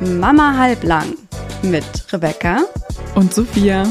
Mama 0.00 0.56
halblang 0.56 1.14
mit 1.60 1.84
Rebecca 2.10 2.60
und 3.14 3.34
Sophia. 3.34 3.86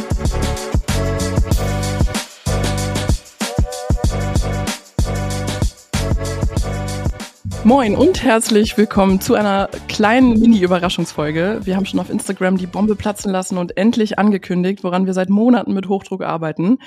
Moin 7.63 7.95
und 7.95 8.23
herzlich 8.23 8.75
willkommen 8.75 9.21
zu 9.21 9.35
einer 9.35 9.69
kleinen 9.99 10.39
Mini-Überraschungsfolge. 10.39 11.59
Wir 11.65 11.75
haben 11.75 11.85
schon 11.85 11.99
auf 11.99 12.09
Instagram 12.09 12.55
die 12.55 12.67
Bombe 12.67 12.95
platzen 12.95 13.33
lassen 13.33 13.57
und 13.57 13.75
endlich 13.75 14.17
angekündigt, 14.17 14.81
woran 14.85 15.05
wir 15.05 15.13
seit 15.13 15.29
Monaten 15.29 15.73
mit 15.73 15.89
Hochdruck 15.89 16.23
arbeiten. 16.23 16.77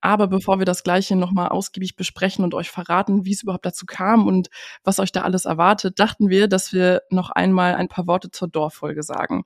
Aber 0.00 0.26
bevor 0.26 0.58
wir 0.58 0.64
das 0.66 0.82
Gleiche 0.82 1.14
nochmal 1.14 1.46
ausgiebig 1.50 1.94
besprechen 1.94 2.42
und 2.42 2.54
euch 2.54 2.68
verraten, 2.68 3.24
wie 3.24 3.30
es 3.30 3.44
überhaupt 3.44 3.66
dazu 3.66 3.86
kam 3.86 4.26
und 4.26 4.48
was 4.82 4.98
euch 4.98 5.12
da 5.12 5.22
alles 5.22 5.44
erwartet, 5.44 6.00
dachten 6.00 6.28
wir, 6.28 6.48
dass 6.48 6.72
wir 6.72 7.02
noch 7.08 7.30
einmal 7.30 7.76
ein 7.76 7.86
paar 7.86 8.08
Worte 8.08 8.32
zur 8.32 8.48
Dorffolge 8.48 9.04
sagen. 9.04 9.44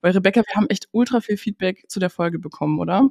Weil 0.00 0.12
Rebecca, 0.12 0.40
wir 0.46 0.54
haben 0.54 0.68
echt 0.68 0.86
ultra 0.92 1.20
viel 1.20 1.38
Feedback 1.38 1.86
zu 1.88 1.98
der 1.98 2.08
Folge 2.08 2.38
bekommen, 2.38 2.78
oder? 2.78 3.08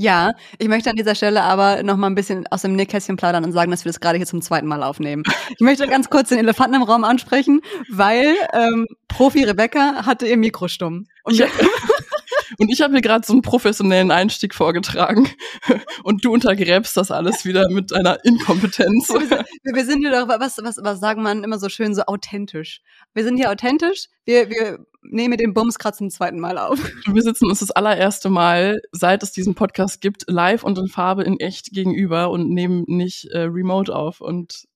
Ja, 0.00 0.32
ich 0.56 0.68
möchte 0.68 0.88
an 0.88 0.96
dieser 0.96 1.14
Stelle 1.14 1.42
aber 1.42 1.82
noch 1.82 1.98
mal 1.98 2.06
ein 2.06 2.14
bisschen 2.14 2.46
aus 2.46 2.62
dem 2.62 2.74
Nähkästchen 2.74 3.18
plaudern 3.18 3.44
und 3.44 3.52
sagen, 3.52 3.70
dass 3.70 3.84
wir 3.84 3.92
das 3.92 4.00
gerade 4.00 4.16
hier 4.16 4.26
zum 4.26 4.40
zweiten 4.40 4.66
Mal 4.66 4.82
aufnehmen. 4.82 5.24
Ich 5.50 5.60
möchte 5.60 5.86
ganz 5.86 6.08
kurz 6.08 6.30
den 6.30 6.38
Elefanten 6.38 6.76
im 6.76 6.82
Raum 6.82 7.04
ansprechen, 7.04 7.60
weil 7.90 8.34
ähm, 8.54 8.86
Profi 9.08 9.44
Rebecca 9.44 10.06
hatte 10.06 10.26
ihr 10.26 10.38
Mikro 10.38 10.68
stumm. 10.68 11.04
Und 11.24 11.36
ja. 11.36 11.48
Und 12.60 12.70
ich 12.70 12.82
habe 12.82 12.92
mir 12.92 13.00
gerade 13.00 13.26
so 13.26 13.32
einen 13.32 13.40
professionellen 13.40 14.10
Einstieg 14.10 14.54
vorgetragen. 14.54 15.26
Und 16.04 16.26
du 16.26 16.32
untergräbst 16.32 16.94
das 16.94 17.10
alles 17.10 17.46
wieder 17.46 17.70
mit 17.70 17.90
einer 17.94 18.22
Inkompetenz. 18.22 19.08
Wir 19.08 19.26
sind, 19.26 19.46
wir 19.62 19.84
sind 19.86 20.00
hier 20.00 20.10
doch, 20.10 20.28
was, 20.28 20.58
was, 20.62 20.76
was 20.82 21.00
sagen 21.00 21.22
man 21.22 21.42
immer 21.42 21.58
so 21.58 21.70
schön, 21.70 21.94
so 21.94 22.02
authentisch. 22.02 22.82
Wir 23.14 23.24
sind 23.24 23.38
hier 23.38 23.50
authentisch. 23.50 24.08
Wir, 24.26 24.50
wir 24.50 24.78
nehmen 25.02 25.38
den 25.38 25.54
Bumskratz 25.54 25.96
zum 25.96 26.10
zweiten 26.10 26.38
Mal 26.38 26.58
auf. 26.58 26.78
Wir 27.10 27.22
sitzen 27.22 27.46
uns 27.46 27.60
das 27.60 27.70
allererste 27.70 28.28
Mal, 28.28 28.82
seit 28.92 29.22
es 29.22 29.32
diesen 29.32 29.54
Podcast 29.54 30.02
gibt, 30.02 30.24
live 30.28 30.62
und 30.62 30.76
in 30.78 30.88
Farbe 30.88 31.22
in 31.22 31.40
echt 31.40 31.70
gegenüber 31.70 32.30
und 32.30 32.50
nehmen 32.50 32.84
nicht 32.86 33.24
äh, 33.30 33.40
remote 33.40 33.96
auf. 33.96 34.20
Und 34.20 34.66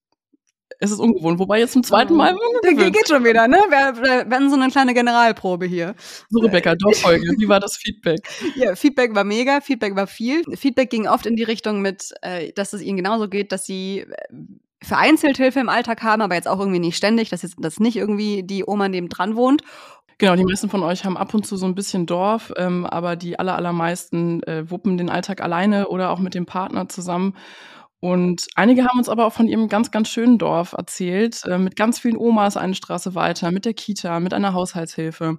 es 0.80 0.91
ist 0.91 0.98
ungewohnt. 0.98 1.39
Wobei 1.39 1.61
jetzt 1.61 1.72
zum 1.72 1.83
zweiten 1.83 2.14
Mal. 2.14 2.36
Der 2.64 2.91
geht 2.91 3.08
schon 3.08 3.25
wieder, 3.25 3.48
ne? 3.48 3.58
Wir, 3.69 4.27
wir 4.28 4.36
hatten 4.36 4.50
so 4.50 4.56
eine 4.56 4.70
kleine 4.70 4.94
Generalprobe 4.94 5.66
hier. 5.66 5.94
So, 6.28 6.41
Rebecca, 6.41 6.75
Dorffolge. 6.75 7.27
Wie 7.39 7.48
war 7.48 7.61
das 7.61 7.77
Feedback? 7.77 8.20
Ja, 8.56 8.77
Feedback 8.77 9.14
war 9.14 9.25
mega, 9.25 9.61
Feedback 9.61 9.97
war 9.97 10.06
viel. 10.06 10.42
Feedback 10.56 10.91
ging 10.91 11.08
oft 11.08 11.27
in 11.27 11.34
die 11.34 11.42
Richtung 11.42 11.83
mit, 11.83 12.12
äh, 12.22 12.53
dass 12.53 12.72
es 12.72 12.83
ihnen 12.83 12.97
genauso 12.97 13.28
geht, 13.28 13.53
dass 13.53 13.66
sie 13.66 14.00
äh, 14.00 14.06
vereinzelt 14.83 15.36
Hilfe 15.39 15.61
im 15.61 15.69
Alltag 15.69 16.03
haben, 16.03 16.22
aber 16.22 16.34
jetzt 16.34 16.47
auch 16.47 16.61
irgendwie 16.61 16.78
nicht 16.78 16.97
ständig, 16.97 17.31
dass 17.31 17.42
jetzt 17.42 17.56
dass 17.59 17.81
nicht 17.81 17.97
irgendwie 17.97 18.42
die 18.44 18.64
Oma 18.66 18.88
neben 18.88 19.09
dran 19.09 19.34
wohnt. 19.34 19.62
Genau, 20.19 20.36
die 20.36 20.44
meisten 20.44 20.70
von 20.70 20.83
euch 20.83 21.05
haben 21.05 21.16
ab 21.16 21.34
und 21.34 21.44
zu 21.44 21.56
so 21.56 21.66
ein 21.66 21.75
bisschen 21.75 22.06
Dorf, 22.06 22.53
ähm, 22.56 22.86
aber 22.86 23.16
die 23.16 23.38
aller, 23.38 23.56
allermeisten 23.56 24.42
äh, 24.44 24.70
wuppen 24.70 24.97
den 24.97 25.11
Alltag 25.11 25.41
alleine 25.41 25.88
oder 25.88 26.11
auch 26.11 26.20
mit 26.20 26.34
dem 26.34 26.47
Partner 26.47 26.88
zusammen. 26.88 27.34
Und 28.05 28.48
einige 28.55 28.84
haben 28.84 28.98
uns 28.98 29.08
aber 29.08 29.24
auch 29.24 29.33
von 29.33 29.48
ihrem 29.48 29.66
ganz, 29.66 29.91
ganz 29.91 30.10
schönen 30.10 30.36
Dorf 30.36 30.74
erzählt, 30.74 31.41
äh, 31.47 31.56
mit 31.56 31.74
ganz 31.74 31.98
vielen 31.98 32.19
Omas 32.19 32.58
eine 32.58 32.74
Straße 32.74 33.14
weiter, 33.14 33.50
mit 33.50 33.64
der 33.64 33.72
Kita, 33.72 34.20
mit 34.20 34.34
einer 34.34 34.52
Haushaltshilfe. 34.52 35.38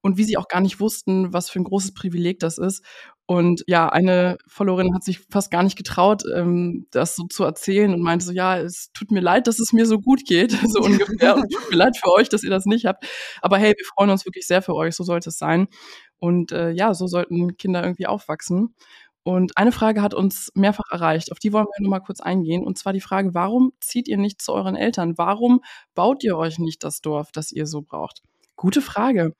Und 0.00 0.16
wie 0.16 0.24
sie 0.24 0.38
auch 0.38 0.48
gar 0.48 0.62
nicht 0.62 0.80
wussten, 0.80 1.34
was 1.34 1.50
für 1.50 1.60
ein 1.60 1.64
großes 1.64 1.92
Privileg 1.92 2.38
das 2.38 2.56
ist. 2.56 2.82
Und 3.26 3.62
ja, 3.66 3.90
eine 3.90 4.38
Followerin 4.46 4.94
hat 4.94 5.04
sich 5.04 5.20
fast 5.30 5.50
gar 5.50 5.62
nicht 5.62 5.76
getraut, 5.76 6.22
ähm, 6.34 6.86
das 6.92 7.14
so 7.14 7.24
zu 7.24 7.44
erzählen 7.44 7.92
und 7.92 8.00
meinte 8.00 8.24
so, 8.24 8.32
ja, 8.32 8.56
es 8.56 8.90
tut 8.94 9.10
mir 9.10 9.20
leid, 9.20 9.46
dass 9.46 9.58
es 9.58 9.74
mir 9.74 9.84
so 9.84 9.98
gut 9.98 10.24
geht, 10.24 10.52
so 10.66 10.80
ungefähr. 10.80 11.36
Und 11.36 11.52
tut 11.52 11.70
mir 11.70 11.76
leid 11.76 11.98
für 11.98 12.10
euch, 12.14 12.30
dass 12.30 12.42
ihr 12.42 12.48
das 12.48 12.64
nicht 12.64 12.86
habt. 12.86 13.04
Aber 13.42 13.58
hey, 13.58 13.74
wir 13.76 13.84
freuen 13.84 14.08
uns 14.08 14.24
wirklich 14.24 14.46
sehr 14.46 14.62
für 14.62 14.74
euch, 14.74 14.96
so 14.96 15.04
sollte 15.04 15.28
es 15.28 15.36
sein. 15.36 15.68
Und 16.16 16.52
äh, 16.52 16.70
ja, 16.70 16.94
so 16.94 17.06
sollten 17.06 17.58
Kinder 17.58 17.82
irgendwie 17.82 18.06
aufwachsen. 18.06 18.74
Und 19.22 19.56
eine 19.56 19.72
Frage 19.72 20.00
hat 20.00 20.14
uns 20.14 20.50
mehrfach 20.54 20.90
erreicht, 20.90 21.32
auf 21.32 21.38
die 21.38 21.52
wollen 21.52 21.66
wir 21.66 21.82
nur 21.82 21.90
mal 21.90 22.00
kurz 22.00 22.20
eingehen. 22.20 22.64
Und 22.64 22.78
zwar 22.78 22.92
die 22.92 23.00
Frage, 23.00 23.34
warum 23.34 23.72
zieht 23.80 24.08
ihr 24.08 24.16
nicht 24.16 24.40
zu 24.40 24.52
euren 24.52 24.76
Eltern? 24.76 25.18
Warum 25.18 25.60
baut 25.94 26.24
ihr 26.24 26.36
euch 26.36 26.58
nicht 26.58 26.82
das 26.84 27.00
Dorf, 27.00 27.30
das 27.32 27.52
ihr 27.52 27.66
so 27.66 27.82
braucht? 27.82 28.22
Gute 28.56 28.80
Frage. 28.80 29.34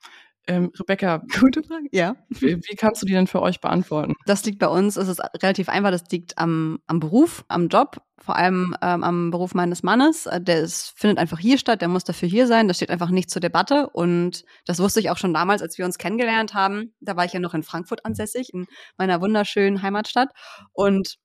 Ähm, 0.49 0.71
Rebecca, 0.79 1.21
gute 1.39 1.61
Frage. 1.61 1.87
Ja. 1.91 2.15
Wie, 2.29 2.57
wie, 2.57 2.75
kannst 2.75 3.03
du 3.03 3.05
die 3.05 3.13
denn 3.13 3.27
für 3.27 3.41
euch 3.41 3.61
beantworten? 3.61 4.15
Das 4.25 4.43
liegt 4.45 4.57
bei 4.57 4.67
uns, 4.67 4.97
es 4.97 5.07
ist 5.07 5.21
relativ 5.43 5.69
einfach, 5.69 5.91
das 5.91 6.05
liegt 6.09 6.39
am, 6.39 6.79
am 6.87 6.99
Beruf, 6.99 7.45
am 7.49 7.67
Job, 7.67 8.01
vor 8.17 8.35
allem 8.35 8.75
ähm, 8.81 9.03
am 9.03 9.29
Beruf 9.29 9.53
meines 9.53 9.83
Mannes. 9.83 10.25
Äh, 10.25 10.41
der 10.41 10.61
ist, 10.61 10.93
findet 10.97 11.19
einfach 11.19 11.37
hier 11.37 11.59
statt, 11.59 11.81
der 11.81 11.87
muss 11.87 12.03
dafür 12.03 12.27
hier 12.27 12.47
sein, 12.47 12.67
das 12.67 12.77
steht 12.77 12.89
einfach 12.89 13.11
nicht 13.11 13.29
zur 13.29 13.41
Debatte. 13.41 13.91
Und 13.91 14.43
das 14.65 14.79
wusste 14.79 14.99
ich 14.99 15.11
auch 15.11 15.17
schon 15.17 15.35
damals, 15.35 15.61
als 15.61 15.77
wir 15.77 15.85
uns 15.85 15.99
kennengelernt 15.99 16.55
haben. 16.55 16.95
Da 16.99 17.15
war 17.15 17.25
ich 17.25 17.33
ja 17.33 17.39
noch 17.39 17.53
in 17.53 17.61
Frankfurt 17.61 18.03
ansässig, 18.03 18.51
in 18.51 18.65
meiner 18.97 19.21
wunderschönen 19.21 19.83
Heimatstadt. 19.83 20.29
Und 20.73 21.19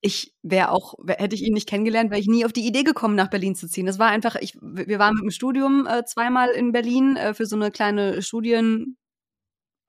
ich 0.00 0.32
wäre 0.42 0.70
auch, 0.70 0.94
hätte 1.06 1.34
ich 1.34 1.42
ihn 1.42 1.54
nicht 1.54 1.68
kennengelernt, 1.68 2.10
wäre 2.10 2.20
ich 2.20 2.28
nie 2.28 2.44
auf 2.44 2.52
die 2.52 2.66
Idee 2.66 2.84
gekommen, 2.84 3.16
nach 3.16 3.30
Berlin 3.30 3.54
zu 3.54 3.68
ziehen. 3.68 3.86
Das 3.86 3.98
war 3.98 4.08
einfach, 4.08 4.36
ich, 4.36 4.54
wir 4.60 4.98
waren 4.98 5.14
mit 5.14 5.24
dem 5.24 5.30
Studium 5.30 5.86
äh, 5.86 6.04
zweimal 6.04 6.50
in 6.50 6.72
Berlin 6.72 7.16
äh, 7.16 7.34
für 7.34 7.46
so 7.46 7.56
eine 7.56 7.70
kleine 7.70 8.22
Studien, 8.22 8.96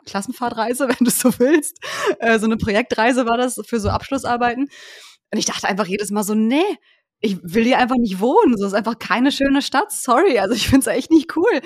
Klassenfahrtreise, 0.05 0.87
wenn 0.89 1.05
du 1.05 1.11
so 1.11 1.37
willst. 1.39 1.77
Äh, 2.19 2.39
so 2.39 2.45
eine 2.45 2.57
Projektreise 2.57 3.25
war 3.25 3.37
das 3.37 3.61
für 3.65 3.79
so 3.79 3.89
Abschlussarbeiten. 3.89 4.67
Und 5.31 5.37
ich 5.37 5.45
dachte 5.45 5.67
einfach 5.67 5.85
jedes 5.85 6.09
Mal 6.09 6.23
so, 6.23 6.33
nee, 6.33 6.63
ich 7.21 7.37
will 7.43 7.65
hier 7.65 7.79
einfach 7.79 7.97
nicht 7.97 8.19
wohnen. 8.19 8.57
So 8.57 8.65
ist 8.65 8.73
einfach 8.73 8.97
keine 8.97 9.31
schöne 9.31 9.61
Stadt. 9.61 9.91
Sorry. 9.91 10.39
Also 10.39 10.55
ich 10.55 10.67
finde 10.69 10.89
es 10.89 10.95
echt 10.97 11.11
nicht 11.11 11.35
cool. 11.35 11.61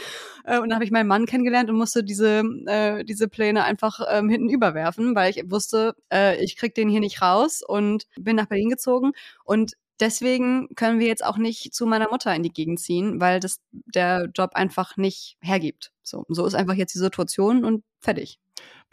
Äh, 0.45 0.59
und 0.59 0.69
dann 0.69 0.75
habe 0.75 0.85
ich 0.85 0.91
meinen 0.91 1.07
Mann 1.07 1.25
kennengelernt 1.25 1.69
und 1.69 1.77
musste 1.77 2.03
diese, 2.03 2.43
äh, 2.65 3.03
diese 3.03 3.27
Pläne 3.27 3.63
einfach 3.63 3.99
ähm, 4.09 4.29
hinten 4.29 4.49
überwerfen, 4.49 5.15
weil 5.15 5.29
ich 5.31 5.43
wusste, 5.49 5.95
äh, 6.11 6.43
ich 6.43 6.57
krieg 6.57 6.73
den 6.75 6.89
hier 6.89 6.99
nicht 6.99 7.21
raus 7.21 7.61
und 7.65 8.05
bin 8.19 8.35
nach 8.35 8.47
Berlin 8.47 8.69
gezogen. 8.69 9.11
Und 9.43 9.73
deswegen 9.99 10.69
können 10.75 10.99
wir 10.99 11.07
jetzt 11.07 11.23
auch 11.23 11.37
nicht 11.37 11.73
zu 11.73 11.85
meiner 11.85 12.09
Mutter 12.09 12.33
in 12.35 12.43
die 12.43 12.53
Gegend 12.53 12.79
ziehen, 12.79 13.21
weil 13.21 13.39
das 13.39 13.59
der 13.71 14.29
Job 14.35 14.51
einfach 14.55 14.97
nicht 14.97 15.37
hergibt. 15.41 15.91
So, 16.01 16.25
so 16.29 16.45
ist 16.45 16.55
einfach 16.55 16.75
jetzt 16.75 16.95
die 16.95 16.99
Situation 16.99 17.63
und 17.63 17.83
fertig. 17.99 18.39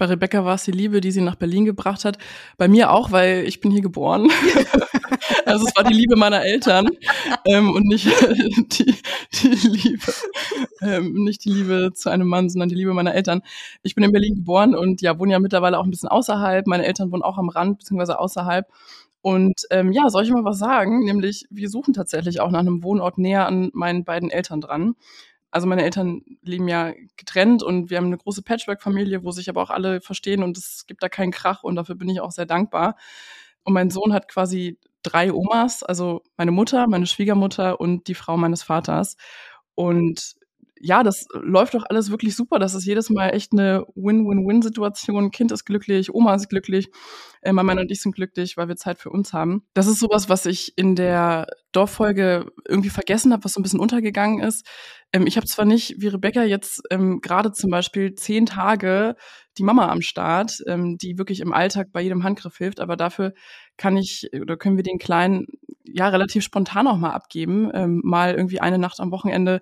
Bei 0.00 0.06
Rebecca 0.06 0.46
war 0.46 0.54
es 0.54 0.64
die 0.64 0.70
Liebe, 0.70 1.02
die 1.02 1.10
sie 1.10 1.20
nach 1.20 1.34
Berlin 1.34 1.66
gebracht 1.66 2.06
hat. 2.06 2.16
Bei 2.56 2.68
mir 2.68 2.90
auch, 2.90 3.12
weil 3.12 3.44
ich 3.46 3.60
bin 3.60 3.70
hier 3.70 3.82
geboren. 3.82 4.30
also 5.44 5.66
es 5.66 5.76
war 5.76 5.84
die 5.84 5.92
Liebe 5.92 6.16
meiner 6.16 6.42
Eltern 6.42 6.88
ähm, 7.44 7.70
und 7.70 7.86
nicht 7.86 8.06
die, 8.78 8.94
die 9.42 9.68
Liebe, 9.68 10.10
ähm, 10.80 11.22
nicht 11.22 11.44
die 11.44 11.50
Liebe 11.50 11.90
zu 11.92 12.08
einem 12.08 12.28
Mann, 12.28 12.48
sondern 12.48 12.70
die 12.70 12.76
Liebe 12.76 12.94
meiner 12.94 13.14
Eltern. 13.14 13.42
Ich 13.82 13.94
bin 13.94 14.02
in 14.02 14.12
Berlin 14.12 14.36
geboren 14.36 14.74
und 14.74 15.02
ja, 15.02 15.18
wohne 15.18 15.32
ja 15.32 15.38
mittlerweile 15.38 15.78
auch 15.78 15.84
ein 15.84 15.90
bisschen 15.90 16.08
außerhalb. 16.08 16.66
Meine 16.66 16.86
Eltern 16.86 17.12
wohnen 17.12 17.22
auch 17.22 17.36
am 17.36 17.50
Rand 17.50 17.80
beziehungsweise 17.80 18.18
außerhalb. 18.18 18.66
Und 19.20 19.66
ähm, 19.70 19.92
ja, 19.92 20.08
soll 20.08 20.24
ich 20.24 20.30
mal 20.30 20.44
was 20.44 20.58
sagen? 20.58 21.04
Nämlich, 21.04 21.44
wir 21.50 21.68
suchen 21.68 21.92
tatsächlich 21.92 22.40
auch 22.40 22.50
nach 22.50 22.60
einem 22.60 22.82
Wohnort 22.82 23.18
näher 23.18 23.46
an 23.46 23.70
meinen 23.74 24.04
beiden 24.04 24.30
Eltern 24.30 24.62
dran 24.62 24.94
also 25.50 25.66
meine 25.66 25.82
Eltern 25.82 26.22
leben 26.42 26.68
ja 26.68 26.92
getrennt 27.16 27.62
und 27.62 27.90
wir 27.90 27.96
haben 27.98 28.06
eine 28.06 28.18
große 28.18 28.42
Patchwork-Familie, 28.42 29.24
wo 29.24 29.30
sich 29.32 29.48
aber 29.48 29.62
auch 29.62 29.70
alle 29.70 30.00
verstehen 30.00 30.42
und 30.42 30.56
es 30.56 30.86
gibt 30.86 31.02
da 31.02 31.08
keinen 31.08 31.32
Krach 31.32 31.62
und 31.64 31.76
dafür 31.76 31.96
bin 31.96 32.08
ich 32.08 32.20
auch 32.20 32.30
sehr 32.30 32.46
dankbar. 32.46 32.96
Und 33.64 33.74
mein 33.74 33.90
Sohn 33.90 34.12
hat 34.12 34.28
quasi 34.28 34.78
drei 35.02 35.32
Omas, 35.32 35.82
also 35.82 36.22
meine 36.36 36.52
Mutter, 36.52 36.86
meine 36.86 37.06
Schwiegermutter 37.06 37.80
und 37.80 38.06
die 38.08 38.14
Frau 38.14 38.36
meines 38.36 38.62
Vaters. 38.62 39.16
Und 39.74 40.36
ja, 40.82 41.02
das 41.02 41.26
läuft 41.34 41.74
doch 41.74 41.84
alles 41.88 42.10
wirklich 42.10 42.34
super. 42.34 42.58
Das 42.58 42.74
ist 42.74 42.86
jedes 42.86 43.10
Mal 43.10 43.30
echt 43.30 43.52
eine 43.52 43.84
Win-Win-Win-Situation. 43.94 45.30
Kind 45.30 45.52
ist 45.52 45.66
glücklich, 45.66 46.12
Oma 46.14 46.34
ist 46.34 46.48
glücklich, 46.48 46.88
äh, 47.42 47.52
mein 47.52 47.66
Mann 47.66 47.78
und 47.78 47.90
ich 47.90 48.00
sind 48.00 48.14
glücklich, 48.14 48.56
weil 48.56 48.68
wir 48.68 48.76
Zeit 48.76 48.98
für 48.98 49.10
uns 49.10 49.34
haben. 49.34 49.62
Das 49.74 49.86
ist 49.86 50.00
sowas, 50.00 50.30
was 50.30 50.46
ich 50.46 50.72
in 50.76 50.96
der 50.96 51.48
Dorffolge 51.72 52.46
irgendwie 52.66 52.88
vergessen 52.88 53.32
habe, 53.32 53.44
was 53.44 53.52
so 53.52 53.60
ein 53.60 53.62
bisschen 53.62 53.78
untergegangen 53.78 54.40
ist. 54.40 54.66
Ähm, 55.12 55.26
ich 55.26 55.36
habe 55.36 55.46
zwar 55.46 55.66
nicht, 55.66 55.96
wie 55.98 56.08
Rebecca 56.08 56.44
jetzt 56.44 56.82
ähm, 56.90 57.20
gerade 57.20 57.52
zum 57.52 57.70
Beispiel 57.70 58.14
zehn 58.14 58.46
Tage 58.46 59.16
die 59.58 59.62
Mama 59.62 59.88
am 59.88 60.00
Start, 60.00 60.62
ähm, 60.66 60.96
die 60.96 61.18
wirklich 61.18 61.40
im 61.40 61.52
Alltag 61.52 61.88
bei 61.92 62.00
jedem 62.00 62.24
Handgriff 62.24 62.56
hilft, 62.56 62.80
aber 62.80 62.96
dafür 62.96 63.34
kann 63.76 63.98
ich 63.98 64.30
oder 64.40 64.56
können 64.56 64.76
wir 64.76 64.84
den 64.84 64.98
Kleinen 64.98 65.46
ja 65.84 66.08
relativ 66.08 66.42
spontan 66.42 66.86
auch 66.86 66.96
mal 66.96 67.10
abgeben, 67.10 67.70
ähm, 67.74 68.00
mal 68.02 68.34
irgendwie 68.34 68.60
eine 68.60 68.78
Nacht 68.78 69.00
am 69.00 69.10
Wochenende 69.10 69.60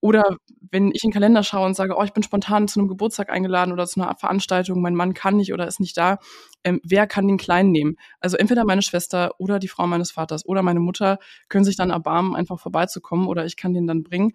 oder 0.00 0.36
wenn 0.70 0.90
ich 0.92 1.02
in 1.02 1.08
den 1.10 1.14
Kalender 1.14 1.42
schaue 1.42 1.66
und 1.66 1.74
sage, 1.74 1.96
oh, 1.96 2.02
ich 2.02 2.12
bin 2.12 2.22
spontan 2.22 2.68
zu 2.68 2.78
einem 2.78 2.88
Geburtstag 2.88 3.30
eingeladen 3.30 3.72
oder 3.72 3.86
zu 3.86 4.00
einer 4.00 4.14
Veranstaltung, 4.16 4.80
mein 4.80 4.94
Mann 4.94 5.14
kann 5.14 5.36
nicht 5.36 5.52
oder 5.52 5.66
ist 5.66 5.80
nicht 5.80 5.96
da, 5.96 6.18
ähm, 6.64 6.80
wer 6.84 7.06
kann 7.06 7.26
den 7.26 7.38
Kleinen 7.38 7.72
nehmen? 7.72 7.96
Also 8.20 8.36
entweder 8.36 8.64
meine 8.64 8.82
Schwester 8.82 9.32
oder 9.38 9.58
die 9.58 9.68
Frau 9.68 9.86
meines 9.86 10.10
Vaters 10.10 10.46
oder 10.46 10.62
meine 10.62 10.80
Mutter 10.80 11.18
können 11.48 11.64
sich 11.64 11.76
dann 11.76 11.90
erbarmen, 11.90 12.36
einfach 12.36 12.60
vorbeizukommen 12.60 13.26
oder 13.26 13.44
ich 13.44 13.56
kann 13.56 13.74
den 13.74 13.86
dann 13.86 14.02
bringen. 14.02 14.34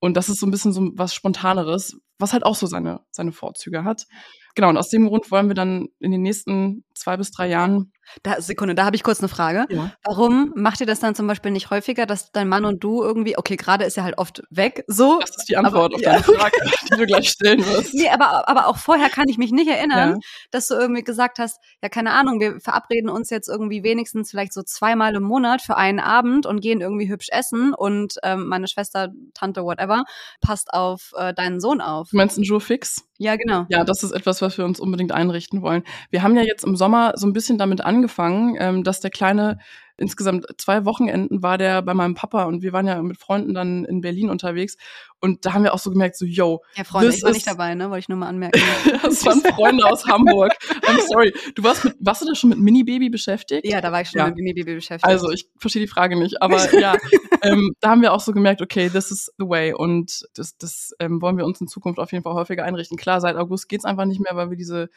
Und 0.00 0.16
das 0.16 0.28
ist 0.28 0.40
so 0.40 0.46
ein 0.46 0.50
bisschen 0.50 0.72
so 0.72 0.90
was 0.94 1.14
Spontaneres, 1.14 1.98
was 2.18 2.32
halt 2.32 2.44
auch 2.44 2.54
so 2.54 2.66
seine, 2.66 3.00
seine 3.10 3.32
Vorzüge 3.32 3.84
hat. 3.84 4.06
Genau, 4.54 4.68
und 4.68 4.76
aus 4.76 4.88
dem 4.88 5.06
Grund 5.06 5.30
wollen 5.30 5.48
wir 5.48 5.54
dann 5.54 5.88
in 6.00 6.10
den 6.10 6.22
nächsten 6.22 6.84
zwei 6.94 7.16
bis 7.16 7.30
drei 7.30 7.48
Jahren 7.48 7.92
Da, 8.22 8.40
Sekunde, 8.40 8.74
da 8.74 8.84
habe 8.84 8.96
ich 8.96 9.02
kurz 9.02 9.20
eine 9.20 9.28
Frage. 9.28 9.66
Ja. 9.70 9.92
Warum 10.04 10.52
macht 10.56 10.80
ihr 10.80 10.86
das 10.86 11.00
dann 11.00 11.14
zum 11.14 11.26
Beispiel 11.26 11.50
nicht 11.50 11.70
häufiger, 11.70 12.06
dass 12.06 12.32
dein 12.32 12.48
Mann 12.48 12.64
und 12.64 12.82
du 12.84 13.02
irgendwie, 13.02 13.36
okay, 13.38 13.56
gerade 13.56 13.84
ist 13.84 13.96
er 13.96 14.04
halt 14.04 14.18
oft 14.18 14.42
weg, 14.50 14.84
so. 14.86 15.18
Das 15.20 15.36
ist 15.36 15.48
die 15.48 15.56
Antwort 15.56 15.92
Aber- 15.92 15.94
auf 15.94 16.00
ja. 16.02 16.12
deine 16.12 16.22
Frage, 16.24 16.56
die 16.92 16.96
du 16.96 17.06
gleich 17.06 17.28
stellen 17.30 17.64
wirst. 17.66 17.94
Nee, 17.94 18.08
aber, 18.08 18.48
aber 18.48 18.66
auch 18.66 18.76
vorher 18.78 19.08
kann 19.10 19.28
ich 19.28 19.38
mich 19.38 19.52
nicht 19.52 19.68
erinnern, 19.70 20.10
Ja. 20.14 20.18
dass 20.50 20.68
du 20.68 20.74
irgendwie 20.74 21.02
gesagt 21.04 21.38
hast, 21.38 21.58
ja, 21.82 21.88
keine 21.88 22.12
Ahnung, 22.12 22.40
wir 22.40 22.60
verabreden 22.60 23.08
uns 23.10 23.30
jetzt 23.30 23.48
irgendwie 23.48 23.82
wenigstens 23.82 24.30
vielleicht 24.30 24.52
so 24.52 24.62
zweimal 24.62 25.14
im 25.14 25.22
Monat 25.22 25.62
für 25.62 25.76
einen 25.76 26.00
Abend 26.00 26.46
und 26.46 26.60
gehen 26.60 26.80
irgendwie 26.80 27.08
hübsch 27.08 27.28
essen 27.30 27.74
und 27.74 28.14
ähm, 28.22 28.46
meine 28.48 28.68
Schwester, 28.68 29.08
Tante, 29.34 29.62
whatever, 29.62 30.04
passt 30.40 30.72
auf 30.72 31.12
äh, 31.16 31.32
deinen 31.34 31.60
Sohn 31.60 31.80
auf. 31.80 32.08
Du 32.10 32.16
meinst 32.16 32.38
ein 32.38 32.42
Jour 32.42 32.60
fix? 32.60 33.04
Ja, 33.22 33.36
genau. 33.36 33.66
Ja, 33.68 33.84
das 33.84 34.02
ist 34.02 34.12
etwas, 34.12 34.40
was 34.40 34.56
wir 34.56 34.64
uns 34.64 34.80
unbedingt 34.80 35.12
einrichten 35.12 35.60
wollen. 35.60 35.82
Wir 36.08 36.22
haben 36.22 36.34
ja 36.36 36.42
jetzt 36.42 36.64
im 36.64 36.74
Sommer 36.74 37.12
so 37.16 37.26
ein 37.26 37.34
bisschen 37.34 37.58
damit 37.58 37.82
angefangen, 37.82 38.56
ähm, 38.58 38.82
dass 38.82 39.00
der 39.00 39.10
Kleine 39.10 39.58
insgesamt 40.00 40.46
zwei 40.58 40.84
Wochenenden 40.84 41.42
war 41.42 41.58
der 41.58 41.82
bei 41.82 41.94
meinem 41.94 42.14
Papa 42.14 42.44
und 42.44 42.62
wir 42.62 42.72
waren 42.72 42.86
ja 42.86 43.00
mit 43.02 43.18
Freunden 43.18 43.54
dann 43.54 43.84
in 43.84 44.00
Berlin 44.00 44.30
unterwegs 44.30 44.76
und 45.20 45.44
da 45.44 45.52
haben 45.52 45.62
wir 45.62 45.74
auch 45.74 45.78
so 45.78 45.90
gemerkt, 45.90 46.16
so, 46.16 46.24
yo, 46.24 46.62
Ja, 46.74 46.84
Freunde, 46.84 47.14
ich 47.14 47.22
war 47.22 47.30
ist- 47.30 47.36
nicht 47.36 47.46
dabei, 47.46 47.74
ne? 47.74 47.90
Wollte 47.90 48.00
ich 48.00 48.08
nur 48.08 48.16
mal 48.18 48.28
anmerken. 48.28 48.58
das 49.02 49.24
waren 49.26 49.40
Freunde 49.42 49.84
aus 49.84 50.06
Hamburg. 50.06 50.52
I'm 50.82 50.98
sorry. 51.08 51.32
Du 51.54 51.62
warst 51.62 51.84
mit, 51.84 51.94
warst 52.00 52.22
du 52.22 52.26
da 52.26 52.34
schon 52.34 52.50
mit 52.50 52.58
Mini-Baby 52.58 53.10
beschäftigt? 53.10 53.66
ja, 53.66 53.80
da 53.80 53.92
war 53.92 54.00
ich 54.00 54.08
schon 54.08 54.18
Ja. 54.20 54.26
mit 54.26 54.36
Mini 54.36 54.54
Baby 54.54 54.74
beschäftigt. 54.76 55.04
Also 55.04 55.30
ich 55.30 55.46
verstehe 55.58 55.82
die 55.82 55.88
Frage 55.88 56.18
nicht, 56.18 56.40
aber 56.42 56.56
ja, 56.80 56.96
ähm, 57.42 57.72
da 57.80 57.90
haben 57.90 58.02
wir 58.02 58.12
auch 58.14 58.20
so 58.20 58.32
gemerkt, 58.32 58.62
okay, 58.62 58.88
this 58.88 59.10
is 59.10 59.30
the 59.38 59.46
way 59.46 59.74
und 59.74 60.22
das, 60.34 60.56
das 60.56 60.92
ähm, 60.98 61.20
wollen 61.20 61.36
wir 61.36 61.44
uns 61.44 61.60
in 61.60 61.68
Zukunft 61.68 61.98
auf 61.98 62.10
jeden 62.12 62.24
Fall 62.24 62.34
häufiger 62.34 62.64
einrichten. 62.64 62.96
Klar, 62.96 63.20
seit 63.20 63.36
August 63.36 63.68
geht's 63.68 63.84
einfach 63.84 64.06
nicht 64.06 64.20
mehr, 64.20 64.34
weil 64.34 64.48
wir 64.50 64.56
diese 64.56 64.88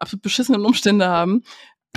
absolut 0.00 0.22
beschissenen 0.22 0.64
Umstände 0.64 1.08
haben. 1.08 1.42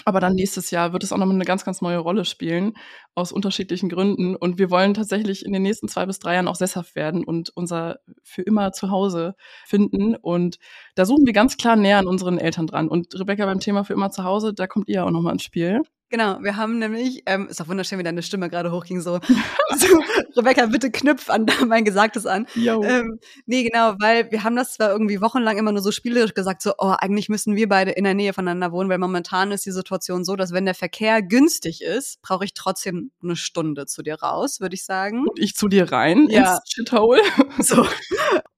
Aber 0.06 0.20
dann 0.20 0.34
nächstes 0.34 0.72
Jahr 0.72 0.94
wird 0.94 1.04
es 1.04 1.12
auch 1.12 1.18
nochmal 1.18 1.36
eine 1.36 1.46
ganz, 1.46 1.64
ganz 1.64 1.82
neue 1.82 2.00
Rolle 2.00 2.26
spielen, 2.26 2.74
aus 3.14 3.32
unterschiedlichen 3.32 3.90
Gründen. 3.90 4.36
Und 4.36 4.58
wir 4.58 4.72
wollen 4.72 4.94
tatsächlich 4.94 5.46
in 5.46 5.54
den 5.54 5.62
nächsten 5.62 5.88
zwei 5.88 6.06
bis 6.06 6.20
drei 6.20 6.36
Jahren 6.36 6.48
auch 6.48 6.56
sesshaft 6.56 6.96
werden 6.96 7.24
und 7.24 7.52
unser 7.56 8.00
für 8.24 8.42
immer 8.42 8.72
Zuhause 8.72 9.36
finden. 9.66 10.16
Und 10.16 10.58
da 10.96 11.06
suchen 11.06 11.26
wir 11.26 11.34
ganz 11.34 11.58
klar 11.58 11.76
näher 11.76 12.00
an 12.00 12.08
unseren 12.08 12.40
Eltern 12.40 12.68
dran. 12.68 12.88
Und 12.88 13.14
Rebecca, 13.20 13.46
beim 13.46 13.60
Thema 13.60 13.84
für 13.84 13.94
immer 13.94 14.12
zu 14.12 14.24
Hause, 14.24 14.54
da 14.54 14.68
kommt 14.68 14.90
ihr 14.90 15.06
auch 15.06 15.12
nochmal 15.12 15.34
ins 15.34 15.44
Spiel. 15.44 15.82
Genau, 16.12 16.40
wir 16.42 16.58
haben 16.58 16.78
nämlich, 16.78 17.24
ähm, 17.26 17.48
ist 17.48 17.62
auch 17.62 17.70
wunderschön, 17.70 17.98
wie 17.98 18.04
deine 18.04 18.22
Stimme 18.22 18.50
gerade 18.50 18.70
hochging, 18.74 19.00
so, 19.00 19.20
so 19.78 19.88
Rebecca, 20.36 20.66
bitte 20.66 20.92
knüpf 20.92 21.30
an 21.30 21.46
mein 21.68 21.86
Gesagtes 21.86 22.26
an. 22.26 22.48
Yo. 22.54 22.84
Ähm, 22.84 23.18
nee, 23.46 23.64
genau, 23.64 23.96
weil 23.98 24.30
wir 24.30 24.44
haben 24.44 24.58
das 24.58 24.74
zwar 24.74 24.90
irgendwie 24.92 25.22
wochenlang 25.22 25.58
immer 25.58 25.72
nur 25.72 25.82
so 25.82 25.92
spielerisch 25.94 26.34
gesagt, 26.34 26.62
so, 26.62 26.74
oh, 26.78 26.94
eigentlich 27.00 27.30
müssen 27.30 27.56
wir 27.56 27.70
beide 27.70 27.92
in 27.92 28.04
der 28.04 28.14
Nähe 28.14 28.34
voneinander 28.34 28.74
wohnen, 28.74 28.90
weil 28.90 28.98
momentan 28.98 29.54
ist 29.54 29.66
die 29.66 29.72
Situation 29.72 30.26
so, 30.26 30.36
dass 30.36 30.52
wenn 30.52 30.66
der 30.66 30.76
Verkehr 30.76 31.22
günstig 31.22 31.82
ist, 31.82 32.22
brauche 32.22 32.44
ich 32.44 32.54
trotzdem 32.54 33.12
eine 33.24 33.38
Stunde 33.38 33.86
zu 33.86 34.02
dir 34.04 34.16
raus, 34.22 34.60
würde 34.60 34.76
ich 34.76 34.84
sagen. 34.84 35.26
und 35.30 35.40
ich 35.40 35.56
zu 35.56 35.70
dir 35.70 35.94
rein 35.94 36.28
Ja. 36.30 36.56
ins 36.58 36.62
Shithole. 36.70 37.22
So. 37.60 37.86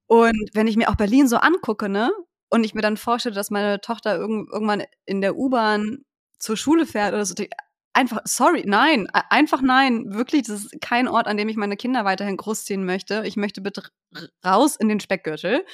Und 0.06 0.50
wenn 0.54 0.66
ich 0.66 0.76
mir 0.76 0.88
auch 0.88 0.96
Berlin 0.96 1.28
so 1.28 1.36
angucke, 1.36 1.88
ne, 1.88 2.10
und 2.50 2.64
ich 2.64 2.74
mir 2.74 2.82
dann 2.82 2.96
vorstelle, 2.96 3.34
dass 3.34 3.50
meine 3.50 3.80
Tochter 3.80 4.16
irgend, 4.16 4.48
irgendwann 4.52 4.82
in 5.06 5.20
der 5.20 5.36
U-Bahn 5.36 6.04
zur 6.44 6.56
Schule 6.56 6.86
fährt 6.86 7.14
oder 7.14 7.24
so, 7.24 7.34
einfach, 7.94 8.20
sorry, 8.24 8.64
nein, 8.66 9.08
a- 9.12 9.24
einfach 9.30 9.62
nein, 9.62 10.12
wirklich, 10.14 10.42
das 10.42 10.64
ist 10.64 10.80
kein 10.80 11.08
Ort, 11.08 11.26
an 11.26 11.36
dem 11.36 11.48
ich 11.48 11.56
meine 11.56 11.76
Kinder 11.76 12.04
weiterhin 12.04 12.36
großziehen 12.36 12.84
möchte. 12.84 13.22
Ich 13.26 13.36
möchte 13.36 13.60
bitte 13.62 13.82
raus 14.44 14.76
in 14.76 14.88
den 14.88 15.00
Speckgürtel. 15.00 15.64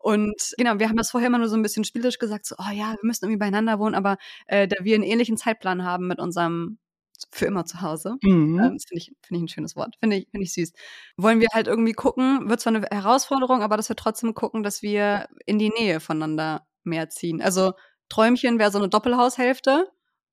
Und 0.00 0.54
genau, 0.56 0.78
wir 0.78 0.88
haben 0.88 0.96
das 0.96 1.10
vorher 1.10 1.28
immer 1.28 1.38
nur 1.38 1.48
so 1.48 1.56
ein 1.56 1.62
bisschen 1.62 1.84
spielerisch 1.84 2.18
gesagt, 2.18 2.46
so, 2.46 2.54
oh 2.58 2.72
ja, 2.72 2.92
wir 2.92 2.98
müssen 3.02 3.24
irgendwie 3.26 3.38
beieinander 3.38 3.78
wohnen, 3.78 3.94
aber 3.94 4.16
äh, 4.46 4.66
da 4.68 4.76
wir 4.84 4.94
einen 4.94 5.04
ähnlichen 5.04 5.36
Zeitplan 5.36 5.84
haben 5.84 6.06
mit 6.06 6.18
unserem 6.20 6.78
für 7.32 7.46
immer 7.46 7.64
zu 7.64 7.80
Hause, 7.82 8.14
Mhm. 8.22 8.58
ähm, 8.60 8.74
das 8.74 8.84
finde 8.86 8.98
ich, 9.02 9.12
finde 9.26 9.38
ich 9.38 9.42
ein 9.44 9.48
schönes 9.48 9.74
Wort. 9.76 9.96
Finde 10.00 10.16
ich, 10.16 10.28
finde 10.30 10.44
ich 10.44 10.52
süß. 10.54 10.72
Wollen 11.16 11.40
wir 11.40 11.48
halt 11.52 11.66
irgendwie 11.66 11.92
gucken, 11.92 12.48
wird 12.48 12.60
zwar 12.60 12.74
eine 12.74 12.86
Herausforderung, 12.90 13.62
aber 13.62 13.76
dass 13.76 13.88
wir 13.88 13.96
trotzdem 13.96 14.34
gucken, 14.34 14.62
dass 14.62 14.82
wir 14.82 15.26
in 15.46 15.58
die 15.58 15.70
Nähe 15.70 15.98
voneinander 16.00 16.66
mehr 16.84 17.08
ziehen. 17.08 17.42
Also 17.42 17.72
Träumchen 18.08 18.58
wäre 18.60 18.70
so 18.70 18.78
eine 18.78 18.88
Doppelhaushälfte 18.88 19.88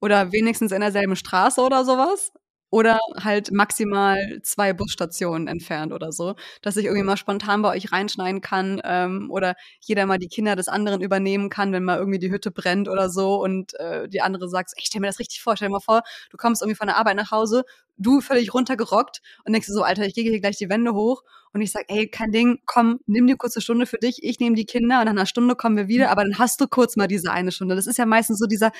oder 0.06 0.32
wenigstens 0.32 0.72
in 0.72 0.82
derselben 0.82 1.16
Straße 1.16 1.62
oder 1.62 1.84
sowas. 1.86 2.32
Oder 2.72 3.00
halt 3.24 3.52
maximal 3.52 4.18
zwei 4.44 4.74
Busstationen 4.74 5.48
entfernt 5.48 5.94
oder 5.94 6.12
so, 6.12 6.36
dass 6.62 6.76
ich 6.76 6.86
irgendwie 6.86 7.06
mal 7.06 7.16
spontan 7.16 7.62
bei 7.62 7.70
euch 7.70 7.92
reinschneiden 7.94 8.42
kann 8.42 8.82
ähm, 8.84 9.30
oder 9.32 9.56
jeder 9.80 10.06
mal 10.06 10.18
die 10.18 10.28
Kinder 10.28 10.56
des 10.58 10.68
anderen 10.68 11.02
übernehmen 11.02 11.50
kann, 11.50 11.72
wenn 11.72 11.84
mal 11.86 11.98
irgendwie 12.00 12.20
die 12.20 12.32
Hütte 12.32 12.52
brennt 12.52 12.90
oder 12.90 13.10
so 13.10 13.42
und 13.42 13.80
äh, 13.80 14.10
die 14.10 14.20
andere 14.22 14.50
sagt, 14.50 14.72
ich 14.78 14.88
stell 14.88 15.00
mir 15.00 15.08
das 15.08 15.20
richtig 15.20 15.42
vor, 15.42 15.56
stell 15.56 15.70
dir 15.70 15.74
mal 15.74 15.80
vor, 15.80 16.02
du 16.32 16.38
kommst 16.38 16.62
irgendwie 16.62 16.76
von 16.76 16.88
der 16.88 16.98
Arbeit 16.98 17.16
nach 17.16 17.32
Hause, 17.32 17.64
du 17.98 18.22
völlig 18.22 18.54
runtergerockt 18.54 19.22
und 19.46 19.54
denkst 19.54 19.68
so, 19.68 19.84
Alter, 19.84 20.06
ich 20.06 20.14
gehe 20.14 20.24
hier 20.24 20.40
gleich 20.40 20.58
die 20.58 20.70
Wände 20.70 20.94
hoch 20.94 21.24
und 21.54 21.62
ich 21.62 21.72
sag, 21.72 21.86
ey, 21.88 22.10
kein 22.10 22.34
Ding, 22.34 22.60
komm, 22.66 23.00
nimm 23.06 23.28
dir 23.28 23.38
kurz 23.38 23.56
eine 23.56 23.62
Stunde 23.62 23.86
für 23.86 23.98
dich, 23.98 24.22
ich 24.24 24.42
nehme 24.42 24.58
die 24.58 24.66
Kinder 24.66 25.00
und 25.00 25.06
nach 25.06 25.12
einer 25.14 25.26
Stunde 25.26 25.56
kommen 25.56 25.78
wir 25.78 25.88
wieder, 25.88 26.12
aber 26.12 26.24
dann 26.24 26.38
hast 26.38 26.60
du 26.60 26.68
kurz 26.68 26.98
mal 26.98 27.08
diese 27.08 27.32
eine 27.32 27.54
Stunde. 27.54 27.76
Das 27.76 27.88
ist 27.88 27.98
ja 27.98 28.06
meistens 28.06 28.40
so 28.40 28.46
dieser, 28.46 28.72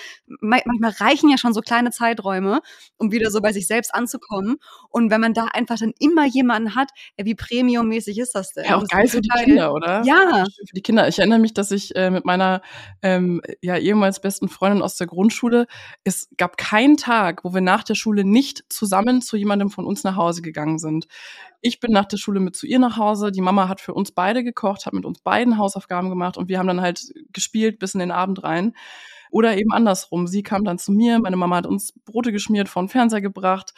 ma- 0.42 0.60
manchmal 0.66 0.92
reichen 1.00 1.30
ja 1.30 1.38
schon 1.38 1.54
so 1.54 1.62
kleine 1.62 1.92
Zeiträume, 1.92 2.60
um 2.98 3.14
wieder 3.14 3.32
so 3.32 3.40
bei 3.40 3.54
sich 3.54 3.66
selbst 3.68 3.96
anzukommen 3.96 4.58
und 4.90 5.10
wenn 5.10 5.22
man 5.22 5.34
da 5.34 5.46
einfach 5.54 5.78
dann 5.80 5.94
immer 6.00 6.26
jemanden 6.26 6.76
hat, 6.76 6.90
ey, 7.16 7.24
wie 7.24 7.36
premiummäßig 7.36 8.18
ist 8.20 8.36
das 8.36 8.52
denn? 8.52 8.66
Ja, 8.66 8.76
auch 8.76 8.82
Das 8.82 8.90
geil 8.90 9.08
für 9.08 9.22
die 9.22 9.30
Kinder, 9.30 9.74
oder? 9.74 10.04
Ja, 10.06 10.44
Für 10.68 10.76
die 10.76 10.82
Kinder. 10.82 11.08
Ich 11.08 11.20
erinnere 11.20 11.40
mich, 11.40 11.54
dass 11.54 11.72
ich 11.72 11.96
äh, 11.96 12.10
mit 12.10 12.26
meiner 12.26 12.62
ähm, 13.02 13.42
ja 13.62 13.78
ehemals 13.78 14.20
besten 14.20 14.50
Freundin 14.50 14.82
aus 14.82 14.98
der 14.98 15.08
Grundschule, 15.08 15.68
es 16.04 16.28
gab 16.36 16.58
keinen 16.58 16.98
Tag, 16.98 17.46
wo 17.46 17.54
wir 17.54 17.62
nach 17.62 17.84
der 17.84 17.96
Schule 17.96 18.26
nicht 18.26 18.66
zusammen 18.68 19.05
zu 19.22 19.38
jemandem 19.38 19.70
von 19.70 19.86
uns 19.86 20.04
nach 20.04 20.16
Hause 20.16 20.42
gegangen 20.42 20.80
sind. 20.80 21.08
Ich 21.62 21.80
bin 21.80 21.92
nach 21.92 22.06
der 22.06 22.18
Schule 22.18 22.40
mit 22.40 22.56
zu 22.56 22.68
ihr 22.68 22.80
nach 22.80 22.98
Hause. 22.98 23.32
Die 23.32 23.42
Mama 23.42 23.68
hat 23.68 23.82
für 23.82 23.94
uns 23.94 24.12
beide 24.12 24.44
gekocht, 24.44 24.86
hat 24.86 24.94
mit 24.94 25.06
uns 25.06 25.20
beiden 25.20 25.58
Hausaufgaben 25.58 26.10
gemacht 26.10 26.38
und 26.38 26.50
wir 26.50 26.60
haben 26.60 26.68
dann 26.68 26.82
halt 26.82 27.14
gespielt 27.34 27.80
bis 27.80 27.94
in 27.94 28.00
den 28.00 28.12
Abend 28.12 28.44
rein. 28.44 28.74
Oder 29.32 29.58
eben 29.58 29.72
andersrum. 29.74 30.28
Sie 30.28 30.44
kam 30.44 30.64
dann 30.64 30.78
zu 30.78 30.92
mir, 30.92 31.20
meine 31.20 31.36
Mama 31.36 31.58
hat 31.58 31.66
uns 31.66 31.94
Brote 32.06 32.32
geschmiert, 32.32 32.70
vor 32.70 32.84
den 32.84 32.90
Fernseher 32.90 33.22
gebracht. 33.22 33.74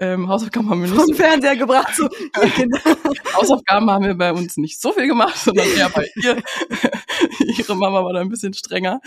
Ähm, 0.00 0.28
Hausaufgaben 0.28 0.70
haben 0.70 0.80
wir 0.82 0.88
nicht 0.88 0.96
vom 0.96 1.06
so 1.06 1.14
Fernseher 1.14 1.56
gebracht, 1.56 1.94
so. 1.96 2.08
Hausaufgaben 3.36 3.90
haben 3.90 4.04
wir 4.04 4.14
bei 4.14 4.32
uns 4.32 4.56
nicht 4.56 4.80
so 4.80 4.92
viel 4.92 5.08
gemacht, 5.08 5.36
sondern 5.36 5.66
eher 5.66 5.88
bei 5.88 6.08
ihr. 6.22 6.40
Ihre 7.58 7.74
Mama 7.74 8.04
war 8.04 8.12
da 8.12 8.20
ein 8.20 8.28
bisschen 8.28 8.54
strenger. 8.54 9.00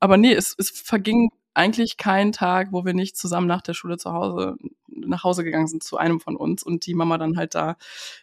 Aber 0.00 0.16
nee, 0.16 0.32
es, 0.32 0.54
es 0.58 0.70
verging 0.70 1.30
eigentlich 1.54 1.96
kein 1.96 2.32
Tag, 2.32 2.68
wo 2.72 2.84
wir 2.84 2.94
nicht 2.94 3.16
zusammen 3.16 3.46
nach 3.46 3.62
der 3.62 3.74
Schule 3.74 3.98
zu 3.98 4.12
Hause 4.12 4.56
nach 4.94 5.24
Hause 5.24 5.42
gegangen 5.44 5.66
sind 5.66 5.82
zu 5.82 5.96
einem 5.96 6.20
von 6.20 6.36
uns 6.36 6.62
und 6.62 6.86
die 6.86 6.94
Mama 6.94 7.18
dann 7.18 7.36
halt 7.36 7.54
da 7.54 7.76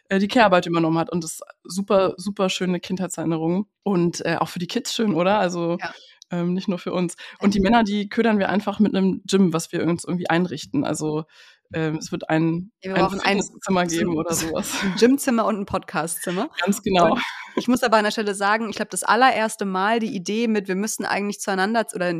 äh, 0.08 0.18
die 0.18 0.28
Care-Arbeit 0.28 0.66
übernommen 0.66 0.98
hat 0.98 1.10
und 1.10 1.24
das 1.24 1.40
super 1.64 2.14
super 2.16 2.48
schöne 2.48 2.80
Kindheitserinnerungen 2.80 3.66
und 3.82 4.24
äh, 4.24 4.36
auch 4.38 4.48
für 4.48 4.58
die 4.60 4.66
Kids 4.66 4.94
schön, 4.94 5.14
oder? 5.14 5.38
Also 5.38 5.78
Ja. 5.80 5.92
ähm, 6.30 6.54
nicht 6.54 6.68
nur 6.68 6.78
für 6.78 6.92
uns. 6.92 7.16
Und 7.40 7.54
die 7.54 7.60
Männer, 7.60 7.84
die 7.84 8.08
ködern 8.08 8.38
wir 8.38 8.48
einfach 8.48 8.78
mit 8.78 8.94
einem 8.94 9.22
Gym, 9.26 9.52
was 9.52 9.72
wir 9.72 9.82
uns 9.86 10.04
irgendwie 10.04 10.30
einrichten. 10.30 10.84
Also 10.84 11.24
ähm, 11.72 11.96
es 11.96 12.10
wird 12.12 12.28
ein, 12.28 12.72
Ja, 12.82 12.96
wir 13.12 13.24
ein 13.24 13.42
Zimmer 13.42 13.86
geben 13.86 14.16
oder 14.16 14.34
sowas. 14.34 14.74
Ein 14.82 14.94
Gymzimmer 14.98 15.44
und 15.46 15.58
ein 15.60 15.66
Podcastzimmer. 15.66 16.50
Ganz 16.64 16.82
genau. 16.82 17.12
Und 17.12 17.22
Ich 17.56 17.68
muss 17.68 17.82
aber 17.82 17.96
an 17.98 18.04
der 18.04 18.10
Stelle 18.10 18.34
sagen, 18.34 18.70
ich 18.70 18.76
glaube, 18.76 18.90
das 18.90 19.02
allererste 19.02 19.64
Mal 19.64 20.00
die 20.00 20.14
Idee 20.14 20.48
mit, 20.48 20.66
wir 20.68 20.76
müssen 20.76 21.04
eigentlich 21.04 21.40
zueinander 21.40 21.86
oder 21.94 22.12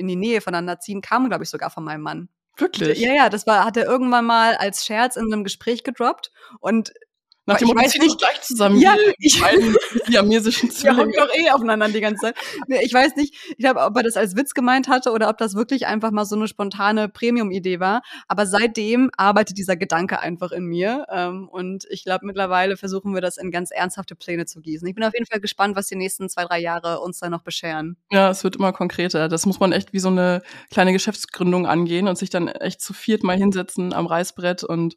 in, 0.00 0.08
die 0.08 0.16
Nähe 0.16 0.40
voneinander 0.40 0.80
ziehen, 0.80 1.00
kam, 1.00 1.28
glaube 1.28 1.44
ich, 1.44 1.50
sogar 1.50 1.70
von 1.70 1.84
meinem 1.84 2.02
Mann. 2.02 2.28
Wirklich. 2.56 2.98
Ja, 2.98 3.12
ja, 3.12 3.28
das 3.28 3.46
war, 3.46 3.64
hat 3.64 3.76
er 3.76 3.86
irgendwann 3.86 4.26
mal 4.26 4.54
als 4.56 4.84
Scherz 4.84 5.16
in 5.16 5.32
einem 5.32 5.44
Gespräch 5.44 5.84
gedroppt 5.84 6.32
und 6.58 6.92
Nach 7.52 7.58
dem 7.58 7.68
ich 7.68 7.74
Motto, 7.74 8.02
nicht- 8.04 8.18
gleich 8.18 8.40
zusammen, 8.42 8.80
Ja, 8.80 8.96
ich- 9.18 9.40
beiden 9.40 9.76
siamesischen 10.06 10.68
wir 10.70 10.74
Zwillinge. 10.74 10.98
hocken 11.02 11.12
doch 11.16 11.34
eh 11.34 11.50
aufeinander 11.50 11.88
die 11.88 12.00
ganze 12.00 12.20
Zeit. 12.26 12.36
Nee, 12.66 12.80
ich 12.82 12.92
weiß 12.94 13.16
nicht, 13.16 13.34
ich 13.50 13.58
glaube, 13.58 13.80
ob 13.80 13.96
er 13.96 14.02
das 14.02 14.16
als 14.16 14.36
Witz 14.36 14.54
gemeint 14.54 14.88
hatte 14.88 15.12
oder 15.12 15.28
ob 15.28 15.38
das 15.38 15.54
wirklich 15.54 15.86
einfach 15.86 16.10
mal 16.10 16.24
so 16.24 16.36
eine 16.36 16.48
spontane 16.48 17.08
Premium-Idee 17.08 17.80
war. 17.80 18.02
Aber 18.28 18.46
seitdem 18.46 19.10
arbeitet 19.16 19.58
dieser 19.58 19.76
Gedanke 19.76 20.20
einfach 20.20 20.52
in 20.52 20.64
mir. 20.64 21.06
Ähm, 21.10 21.48
und 21.48 21.86
ich 21.90 22.04
glaube, 22.04 22.26
mittlerweile 22.26 22.76
versuchen 22.76 23.14
wir 23.14 23.20
das 23.20 23.36
in 23.36 23.50
ganz 23.50 23.70
ernsthafte 23.70 24.14
Pläne 24.16 24.46
zu 24.46 24.60
gießen. 24.60 24.86
Ich 24.88 24.94
bin 24.94 25.04
auf 25.04 25.14
jeden 25.14 25.26
Fall 25.26 25.40
gespannt, 25.40 25.76
was 25.76 25.86
die 25.86 25.96
nächsten 25.96 26.28
zwei, 26.28 26.44
drei 26.44 26.60
Jahre 26.60 27.00
uns 27.00 27.18
da 27.18 27.28
noch 27.30 27.42
bescheren. 27.42 27.96
Ja, 28.10 28.30
es 28.30 28.44
wird 28.44 28.56
immer 28.56 28.72
konkreter. 28.72 29.28
Das 29.28 29.46
muss 29.46 29.60
man 29.60 29.72
echt 29.72 29.92
wie 29.92 29.98
so 30.00 30.08
eine 30.08 30.42
kleine 30.70 30.92
Geschäftsgründung 30.92 31.66
angehen 31.66 32.08
und 32.08 32.16
sich 32.18 32.30
dann 32.30 32.48
echt 32.48 32.80
zu 32.80 32.92
viert 32.92 33.22
mal 33.22 33.36
hinsetzen 33.36 33.92
am 33.92 34.06
Reißbrett 34.06 34.64
und 34.64 34.96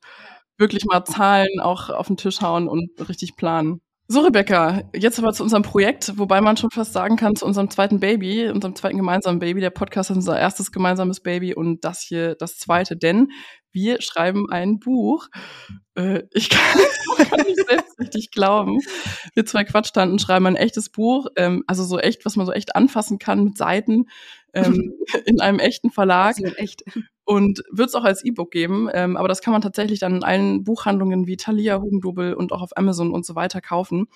wirklich 0.64 0.86
mal 0.86 1.04
Zahlen 1.04 1.60
auch 1.60 1.90
auf 1.90 2.08
den 2.08 2.16
Tisch 2.16 2.40
hauen 2.42 2.70
und 2.70 2.90
richtig 3.10 3.36
planen. 3.36 3.82
So, 4.08 4.22
Rebecca, 4.22 4.82
jetzt 4.94 5.20
aber 5.20 5.34
zu 5.34 5.44
unserem 5.44 5.64
Projekt, 5.64 6.18
wobei 6.18 6.40
man 6.40 6.56
schon 6.56 6.70
fast 6.72 6.94
sagen 6.94 7.18
kann, 7.18 7.36
zu 7.36 7.46
unserem 7.46 7.70
zweiten 7.70 8.00
Baby, 8.00 8.50
unserem 8.50 8.76
zweiten 8.76 8.98
gemeinsamen 8.98 9.40
Baby. 9.40 9.60
Der 9.60 9.72
Podcast 9.72 10.10
ist 10.10 10.18
unser 10.18 10.40
erstes 10.40 10.72
gemeinsames 10.72 11.20
Baby 11.20 11.54
und 11.54 11.84
das 11.84 12.02
hier 12.02 12.36
das 12.36 12.58
zweite, 12.58 12.96
denn 12.96 13.30
wir 13.72 14.02
schreiben 14.02 14.50
ein 14.50 14.80
Buch. 14.80 15.28
Äh, 15.96 16.24
ich 16.32 16.50
kann, 16.50 16.80
kann 17.30 17.42
nicht 17.46 17.68
selbst 17.68 18.00
richtig 18.00 18.32
glauben. 18.32 18.80
Wir 19.34 19.46
zwei 19.46 19.64
Quatschtanten 19.66 20.20
schreiben 20.20 20.46
ein 20.48 20.56
echtes 20.56 20.90
Buch, 20.90 21.28
ähm, 21.36 21.64
also 21.68 21.84
so 21.84 22.00
echt, 22.00 22.26
was 22.26 22.36
man 22.38 22.46
so 22.46 22.54
echt 22.54 22.76
anfassen 22.76 23.20
kann 23.20 23.44
mit 23.44 23.58
Seiten. 23.58 24.06
Ähm, 24.54 24.94
in 25.26 25.42
einem 25.42 25.60
echten 25.60 25.92
Verlag. 25.92 26.38
Also 26.42 26.56
echt. 26.56 26.84
Und 27.26 27.64
wird 27.72 27.90
es 27.90 27.96
auch 27.96 28.04
als 28.04 28.26
E-Book 28.26 28.52
geben, 28.52 28.90
ähm, 28.94 29.16
aber 29.16 29.30
das 29.30 29.42
kann 29.42 29.54
man 29.54 29.62
tatsächlich 29.62 30.00
dann 30.00 30.18
in 30.18 30.24
allen 30.24 30.66
Buchhandlungen 30.66 31.26
wie 31.26 31.38
Thalia, 31.38 31.80
Hugendubel 31.80 32.34
und 32.34 32.52
auch 32.52 32.62
auf 32.62 32.76
Amazon 32.76 33.14
und 33.14 33.26
so 33.26 33.36
weiter 33.36 33.62
kaufen. 33.62 34.08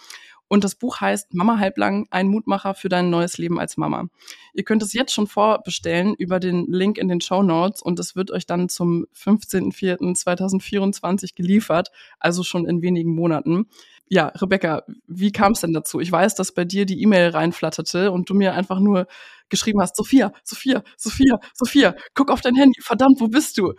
Und 0.49 0.63
das 0.63 0.75
Buch 0.75 1.01
heißt 1.01 1.33
Mama 1.33 1.59
halblang, 1.59 2.07
ein 2.09 2.29
Mutmacher 2.29 2.73
für 2.73 2.87
dein 2.89 3.09
neues 3.09 3.37
Leben 3.37 3.59
als 3.59 3.75
Mama. 3.77 4.07
Ihr 4.53 4.63
könnt 4.63 4.81
es 4.81 4.93
jetzt 4.93 5.13
schon 5.13 5.27
vorbestellen 5.27 6.15
über 6.15 6.39
den 6.39 6.65
Link 6.67 6.97
in 6.97 7.09
den 7.09 7.21
Show 7.21 7.43
Notes 7.43 7.81
und 7.81 7.99
es 7.99 8.15
wird 8.15 8.31
euch 8.31 8.45
dann 8.45 8.69
zum 8.69 9.05
15.04.2024 9.13 11.35
geliefert, 11.35 11.91
also 12.19 12.43
schon 12.43 12.65
in 12.65 12.81
wenigen 12.81 13.13
Monaten. 13.13 13.67
Ja, 14.09 14.27
Rebecca, 14.27 14.83
wie 15.07 15.31
kam 15.31 15.51
es 15.51 15.61
denn 15.61 15.73
dazu? 15.73 15.99
Ich 15.99 16.11
weiß, 16.11 16.35
dass 16.35 16.53
bei 16.53 16.63
dir 16.65 16.85
die 16.85 17.01
E-Mail 17.01 17.29
reinflatterte 17.29 18.11
und 18.11 18.29
du 18.29 18.33
mir 18.33 18.53
einfach 18.53 18.79
nur 18.79 19.07
geschrieben 19.49 19.81
hast, 19.81 19.95
Sophia, 19.95 20.31
Sophia, 20.43 20.83
Sophia, 20.97 21.39
Sophia, 21.53 21.95
guck 22.13 22.31
auf 22.31 22.41
dein 22.41 22.55
Handy, 22.55 22.81
verdammt, 22.81 23.19
wo 23.19 23.27
bist 23.27 23.57
du? 23.57 23.73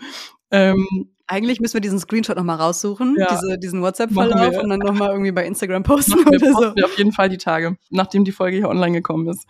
Ähm, 0.50 0.86
eigentlich 1.26 1.60
müssen 1.60 1.74
wir 1.74 1.80
diesen 1.82 1.98
Screenshot 1.98 2.36
nochmal 2.36 2.56
raussuchen, 2.56 3.16
Ja. 3.18 3.26
diese, 3.30 3.58
diesen 3.58 3.82
WhatsApp-Verlauf 3.82 4.56
und 4.62 4.70
dann 4.70 4.78
nochmal 4.80 5.10
irgendwie 5.10 5.32
bei 5.32 5.46
Instagram 5.46 5.82
posten 5.82 6.16
wir, 6.18 6.26
oder 6.28 6.38
so. 6.38 6.52
posten 6.52 6.76
wir 6.76 6.84
auf 6.86 6.96
jeden 6.98 7.12
Fall 7.12 7.28
die 7.28 7.36
Tage, 7.38 7.76
nachdem 7.90 8.24
die 8.24 8.32
Folge 8.32 8.56
hier 8.56 8.68
online 8.68 8.92
gekommen 8.92 9.28
ist. 9.28 9.46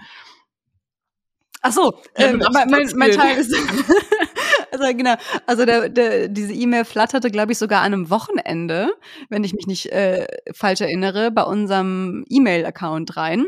Ach 1.60 1.72
so, 1.72 1.92
ähm, 2.14 2.42
mein, 2.52 2.70
mein, 2.70 2.88
mein. 2.94 3.10
Teil 3.12 3.38
ist. 3.38 3.52
also 4.72 4.84
genau, 4.96 5.14
also 5.46 5.64
der, 5.64 5.88
der, 5.88 6.28
diese 6.28 6.52
E-Mail 6.52 6.84
flatterte, 6.84 7.30
glaube 7.30 7.52
ich, 7.52 7.58
sogar 7.58 7.82
an 7.82 7.92
einem 7.92 8.10
Wochenende, 8.10 8.92
wenn 9.28 9.44
ich 9.44 9.54
mich 9.54 9.66
nicht 9.66 9.92
äh, 9.92 10.26
falsch 10.52 10.80
erinnere, 10.80 11.30
bei 11.30 11.42
unserem 11.42 12.24
E-Mail-Account 12.28 13.16
rein. 13.16 13.46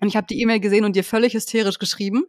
Und 0.00 0.08
ich 0.08 0.16
habe 0.16 0.26
die 0.28 0.40
E-Mail 0.40 0.60
gesehen 0.60 0.84
und 0.84 0.96
dir 0.96 1.04
völlig 1.04 1.34
hysterisch 1.34 1.78
geschrieben. 1.78 2.24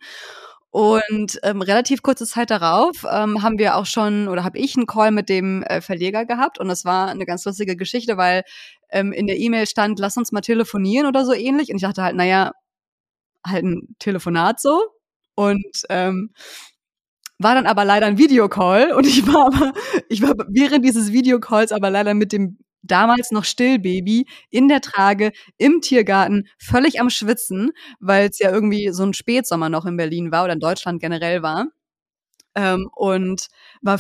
Und 0.72 1.40
ähm, 1.42 1.62
relativ 1.62 2.04
kurze 2.04 2.28
Zeit 2.28 2.52
darauf 2.52 3.04
ähm, 3.10 3.42
haben 3.42 3.58
wir 3.58 3.76
auch 3.76 3.88
schon 3.88 4.28
oder 4.28 4.44
habe 4.44 4.60
ich 4.60 4.78
einen 4.78 4.86
Call 4.86 5.10
mit 5.10 5.28
dem 5.28 5.64
äh, 5.64 5.82
Verleger 5.82 6.26
gehabt 6.26 6.60
und 6.60 6.68
das 6.68 6.86
war 6.86 7.10
eine 7.10 7.26
ganz 7.26 7.44
lustige 7.44 7.76
Geschichte, 7.76 8.18
weil 8.18 8.44
ähm, 8.92 9.12
in 9.12 9.26
der 9.26 9.38
E-Mail 9.38 9.66
stand, 9.66 9.98
lass 9.98 10.16
uns 10.18 10.32
mal 10.32 10.42
telefonieren 10.42 11.08
oder 11.08 11.26
so 11.26 11.34
ähnlich. 11.34 11.70
Und 11.70 11.78
ich 11.78 11.82
dachte 11.82 12.04
halt, 12.04 12.16
naja, 12.16 12.52
halt 13.46 13.64
ein 13.64 13.96
Telefonat 14.00 14.60
so. 14.60 14.84
Und 15.36 15.66
ähm, 15.90 16.32
war 17.40 17.56
dann 17.56 17.66
aber 17.66 17.86
leider 17.86 18.06
ein 18.06 18.18
Videocall 18.18 18.92
und 18.94 19.08
ich 19.08 19.26
war 19.26 19.48
aber, 19.48 19.74
ich 20.10 20.22
war 20.22 20.36
während 20.50 20.86
dieses 20.86 21.12
Videocalls 21.12 21.72
aber 21.72 21.90
leider 21.90 22.14
mit 22.14 22.32
dem 22.32 22.60
damals 22.82 23.32
noch 23.32 23.44
Stillbaby 23.44 24.26
in 24.50 24.68
der 24.68 24.82
Trage 24.82 25.32
im 25.58 25.82
Tiergarten 25.82 26.48
völlig 26.58 27.00
am 27.00 27.10
Schwitzen, 27.10 27.72
weil 28.00 28.30
es 28.30 28.40
ja 28.40 28.52
irgendwie 28.52 28.90
so 28.92 29.04
ein 29.04 29.14
Spätsommer 29.14 29.70
noch 29.70 29.86
in 29.86 29.98
Berlin 29.98 30.32
war 30.32 30.44
oder 30.46 30.54
in 30.54 30.60
Deutschland 30.60 31.02
generell 31.02 31.42
war. 31.42 31.68
Ähm, 32.56 32.90
und 32.96 33.48
war 33.82 34.00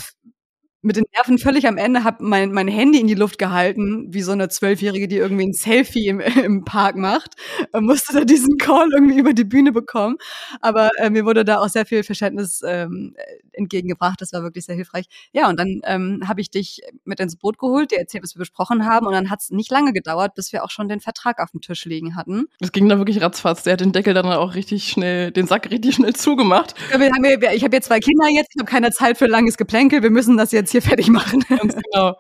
mit 0.81 0.95
den 0.95 1.03
Nerven 1.13 1.37
völlig 1.37 1.67
am 1.67 1.77
Ende, 1.77 2.03
habe 2.03 2.23
mein, 2.23 2.51
mein 2.53 2.67
Handy 2.67 2.99
in 2.99 3.07
die 3.07 3.15
Luft 3.15 3.37
gehalten, 3.37 4.07
wie 4.13 4.21
so 4.21 4.31
eine 4.31 4.47
Zwölfjährige, 4.47 5.07
die 5.07 5.17
irgendwie 5.17 5.47
ein 5.47 5.53
Selfie 5.53 6.07
im, 6.07 6.19
im 6.43 6.63
Park 6.63 6.95
macht. 6.95 7.35
Und 7.73 7.85
musste 7.85 8.13
da 8.13 8.23
diesen 8.23 8.57
Call 8.57 8.87
irgendwie 8.93 9.19
über 9.19 9.33
die 9.33 9.43
Bühne 9.43 9.71
bekommen. 9.71 10.17
Aber 10.61 10.89
äh, 10.97 11.09
mir 11.09 11.25
wurde 11.25 11.43
da 11.43 11.59
auch 11.59 11.67
sehr 11.67 11.85
viel 11.85 12.03
Verständnis 12.03 12.61
ähm, 12.65 13.15
entgegengebracht. 13.51 14.21
Das 14.21 14.31
war 14.31 14.43
wirklich 14.43 14.65
sehr 14.65 14.75
hilfreich. 14.75 15.05
Ja, 15.33 15.49
und 15.49 15.59
dann 15.59 15.81
ähm, 15.83 16.23
habe 16.27 16.39
ich 16.39 16.49
dich 16.49 16.81
mit 17.03 17.19
ins 17.19 17.35
Boot 17.35 17.57
geholt, 17.57 17.91
dir 17.91 17.99
erzählt, 17.99 18.23
was 18.23 18.35
wir 18.35 18.39
besprochen 18.39 18.85
haben. 18.85 19.05
Und 19.05 19.13
dann 19.13 19.29
hat 19.29 19.41
es 19.41 19.49
nicht 19.49 19.71
lange 19.71 19.91
gedauert, 19.91 20.33
bis 20.35 20.53
wir 20.53 20.63
auch 20.63 20.71
schon 20.71 20.87
den 20.87 21.01
Vertrag 21.01 21.39
auf 21.39 21.51
dem 21.51 21.59
Tisch 21.59 21.83
liegen 21.85 22.15
hatten. 22.15 22.45
Es 22.61 22.71
ging 22.71 22.87
da 22.87 22.97
wirklich 22.97 23.21
ratzfatz. 23.21 23.63
Der 23.63 23.73
hat 23.73 23.81
den 23.81 23.91
Deckel 23.91 24.13
dann 24.13 24.25
auch 24.25 24.55
richtig 24.55 24.87
schnell, 24.87 25.31
den 25.31 25.45
Sack 25.45 25.69
richtig 25.71 25.95
schnell 25.95 26.15
zugemacht. 26.15 26.73
Ja, 26.91 26.99
ja, 26.99 27.51
ich 27.51 27.63
habe 27.63 27.75
jetzt 27.75 27.87
zwei 27.87 27.99
Kinder 27.99 28.27
jetzt, 28.29 28.51
ich 28.55 28.59
habe 28.59 28.69
keine 28.69 28.91
Zeit 28.91 29.17
für 29.17 29.25
langes 29.25 29.57
Geplänkel. 29.57 30.03
Wir 30.03 30.09
müssen 30.09 30.37
das 30.37 30.51
jetzt 30.51 30.68
hier 30.71 30.81
fertig 30.81 31.09
machen. 31.09 31.43
Ganz 31.49 31.75
genau. 31.75 32.15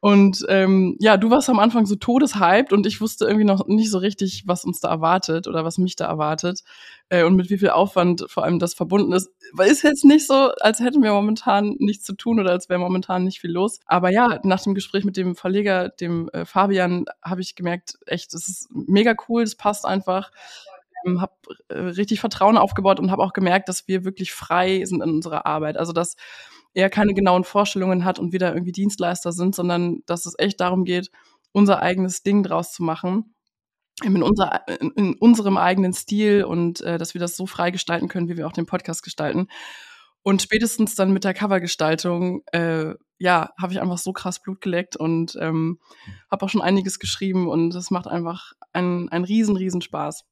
Und 0.00 0.44
ähm, 0.48 0.96
ja, 1.00 1.16
du 1.16 1.30
warst 1.30 1.48
am 1.48 1.58
Anfang 1.58 1.86
so 1.86 1.96
todeshyped 1.96 2.72
und 2.72 2.86
ich 2.86 3.00
wusste 3.00 3.24
irgendwie 3.24 3.44
noch 3.44 3.66
nicht 3.66 3.90
so 3.90 3.98
richtig, 3.98 4.44
was 4.46 4.64
uns 4.64 4.80
da 4.80 4.88
erwartet 4.88 5.46
oder 5.48 5.64
was 5.64 5.78
mich 5.78 5.96
da 5.96 6.06
erwartet 6.06 6.62
äh, 7.08 7.24
und 7.24 7.36
mit 7.36 7.50
wie 7.50 7.58
viel 7.58 7.70
Aufwand 7.70 8.24
vor 8.28 8.44
allem 8.44 8.58
das 8.58 8.74
verbunden 8.74 9.12
ist. 9.12 9.30
Ist 9.58 9.82
jetzt 9.82 10.04
nicht 10.04 10.26
so, 10.26 10.50
als 10.60 10.80
hätten 10.80 11.02
wir 11.02 11.12
momentan 11.12 11.76
nichts 11.78 12.04
zu 12.04 12.14
tun 12.14 12.40
oder 12.40 12.50
als 12.50 12.68
wäre 12.68 12.80
momentan 12.80 13.24
nicht 13.24 13.40
viel 13.40 13.52
los. 13.52 13.80
Aber 13.86 14.10
ja, 14.10 14.40
nach 14.42 14.62
dem 14.62 14.74
Gespräch 14.74 15.04
mit 15.04 15.16
dem 15.16 15.36
Verleger, 15.36 15.88
dem 15.88 16.28
äh, 16.30 16.44
Fabian, 16.44 17.04
habe 17.22 17.40
ich 17.40 17.54
gemerkt, 17.54 17.98
echt, 18.06 18.34
es 18.34 18.48
ist 18.48 18.68
mega 18.72 19.14
cool, 19.28 19.42
es 19.42 19.56
passt 19.56 19.84
einfach. 19.86 20.30
Ähm, 21.06 21.20
habe 21.20 21.32
äh, 21.68 21.78
richtig 21.78 22.20
Vertrauen 22.20 22.56
aufgebaut 22.56 22.98
und 22.98 23.10
habe 23.10 23.22
auch 23.22 23.32
gemerkt, 23.32 23.68
dass 23.68 23.86
wir 23.88 24.04
wirklich 24.04 24.32
frei 24.32 24.84
sind 24.84 25.02
in 25.02 25.10
unserer 25.10 25.46
Arbeit. 25.46 25.76
Also 25.76 25.92
dass 25.92 26.16
er 26.74 26.90
keine 26.90 27.14
genauen 27.14 27.44
Vorstellungen 27.44 28.04
hat 28.04 28.18
und 28.18 28.32
wir 28.32 28.38
da 28.38 28.52
irgendwie 28.52 28.72
Dienstleister 28.72 29.32
sind, 29.32 29.54
sondern 29.54 30.02
dass 30.06 30.26
es 30.26 30.34
echt 30.38 30.60
darum 30.60 30.84
geht, 30.84 31.10
unser 31.52 31.80
eigenes 31.80 32.22
Ding 32.22 32.42
draus 32.42 32.72
zu 32.72 32.82
machen. 32.82 33.34
In, 34.02 34.24
unser, 34.24 34.66
in, 34.80 34.90
in 34.96 35.14
unserem 35.14 35.56
eigenen 35.56 35.92
Stil 35.92 36.42
und 36.42 36.80
äh, 36.80 36.98
dass 36.98 37.14
wir 37.14 37.20
das 37.20 37.36
so 37.36 37.46
frei 37.46 37.70
gestalten 37.70 38.08
können, 38.08 38.28
wie 38.28 38.36
wir 38.36 38.48
auch 38.48 38.52
den 38.52 38.66
Podcast 38.66 39.04
gestalten. 39.04 39.46
Und 40.24 40.42
spätestens 40.42 40.96
dann 40.96 41.12
mit 41.12 41.22
der 41.22 41.32
Covergestaltung, 41.32 42.42
äh, 42.50 42.94
ja, 43.18 43.50
habe 43.60 43.72
ich 43.72 43.80
einfach 43.80 43.98
so 43.98 44.12
krass 44.12 44.40
Blut 44.40 44.60
geleckt 44.60 44.96
und 44.96 45.36
ähm, 45.38 45.78
habe 46.28 46.44
auch 46.44 46.48
schon 46.48 46.62
einiges 46.62 46.98
geschrieben 46.98 47.46
und 47.46 47.72
es 47.74 47.92
macht 47.92 48.08
einfach 48.08 48.52
einen, 48.72 49.08
einen 49.10 49.24
riesen, 49.24 49.56
riesen 49.56 49.80
Spaß. 49.80 50.24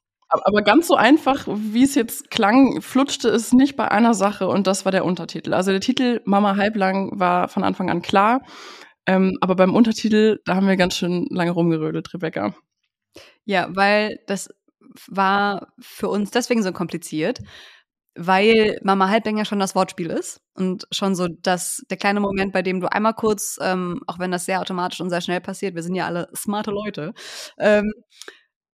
Aber 0.44 0.62
ganz 0.62 0.88
so 0.88 0.94
einfach, 0.94 1.46
wie 1.46 1.84
es 1.84 1.94
jetzt 1.94 2.30
klang, 2.30 2.80
flutschte 2.80 3.28
es 3.28 3.52
nicht 3.52 3.76
bei 3.76 3.90
einer 3.90 4.14
Sache 4.14 4.48
und 4.48 4.66
das 4.66 4.84
war 4.84 4.92
der 4.92 5.04
Untertitel. 5.04 5.54
Also 5.54 5.70
der 5.70 5.80
Titel 5.80 6.20
Mama 6.24 6.56
halblang 6.56 7.18
war 7.18 7.48
von 7.48 7.64
Anfang 7.64 7.90
an 7.90 8.02
klar, 8.02 8.42
ähm, 9.06 9.36
aber 9.40 9.56
beim 9.56 9.74
Untertitel, 9.74 10.40
da 10.44 10.54
haben 10.54 10.68
wir 10.68 10.76
ganz 10.76 10.96
schön 10.96 11.26
lange 11.30 11.50
rumgerödelt, 11.50 12.14
Rebecca. 12.14 12.54
Ja, 13.44 13.68
weil 13.70 14.20
das 14.26 14.48
war 15.08 15.72
für 15.80 16.08
uns 16.08 16.30
deswegen 16.30 16.62
so 16.62 16.72
kompliziert, 16.72 17.40
weil 18.14 18.78
Mama 18.82 19.08
Halbling 19.08 19.38
ja 19.38 19.44
schon 19.44 19.58
das 19.58 19.74
Wortspiel 19.74 20.10
ist 20.10 20.40
und 20.54 20.86
schon 20.92 21.14
so 21.14 21.28
dass 21.28 21.82
der 21.90 21.96
kleine 21.96 22.20
Moment, 22.20 22.52
bei 22.52 22.62
dem 22.62 22.80
du 22.80 22.92
einmal 22.92 23.14
kurz, 23.14 23.58
ähm, 23.62 24.02
auch 24.06 24.18
wenn 24.18 24.30
das 24.30 24.44
sehr 24.44 24.60
automatisch 24.60 25.00
und 25.00 25.10
sehr 25.10 25.22
schnell 25.22 25.40
passiert, 25.40 25.74
wir 25.74 25.82
sind 25.82 25.94
ja 25.94 26.06
alle 26.06 26.28
smarte 26.36 26.70
Leute, 26.70 27.14
ähm, 27.58 27.92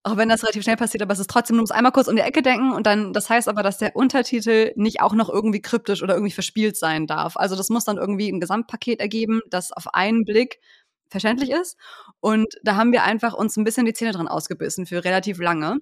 auch 0.04 0.16
wenn 0.16 0.28
das 0.28 0.42
relativ 0.42 0.62
schnell 0.62 0.76
passiert, 0.76 1.02
aber 1.02 1.12
es 1.12 1.18
ist 1.18 1.30
trotzdem, 1.30 1.56
du 1.56 1.62
musst 1.62 1.72
einmal 1.72 1.92
kurz 1.92 2.08
um 2.08 2.16
die 2.16 2.22
Ecke 2.22 2.42
denken 2.42 2.72
und 2.72 2.86
dann, 2.86 3.12
das 3.12 3.28
heißt 3.28 3.48
aber, 3.48 3.62
dass 3.62 3.78
der 3.78 3.96
Untertitel 3.96 4.72
nicht 4.76 5.00
auch 5.00 5.12
noch 5.12 5.28
irgendwie 5.28 5.60
kryptisch 5.60 6.02
oder 6.02 6.14
irgendwie 6.14 6.32
verspielt 6.32 6.76
sein 6.76 7.06
darf. 7.06 7.36
Also 7.36 7.56
das 7.56 7.68
muss 7.68 7.84
dann 7.84 7.98
irgendwie 7.98 8.30
ein 8.30 8.40
Gesamtpaket 8.40 9.00
ergeben, 9.00 9.40
das 9.50 9.72
auf 9.72 9.94
einen 9.94 10.24
Blick 10.24 10.60
verständlich 11.08 11.50
ist. 11.50 11.76
Und 12.20 12.46
da 12.62 12.76
haben 12.76 12.92
wir 12.92 13.04
einfach 13.04 13.34
uns 13.34 13.56
ein 13.56 13.64
bisschen 13.64 13.86
die 13.86 13.92
Zähne 13.92 14.12
dran 14.12 14.28
ausgebissen 14.28 14.86
für 14.86 15.04
relativ 15.04 15.38
lange 15.38 15.78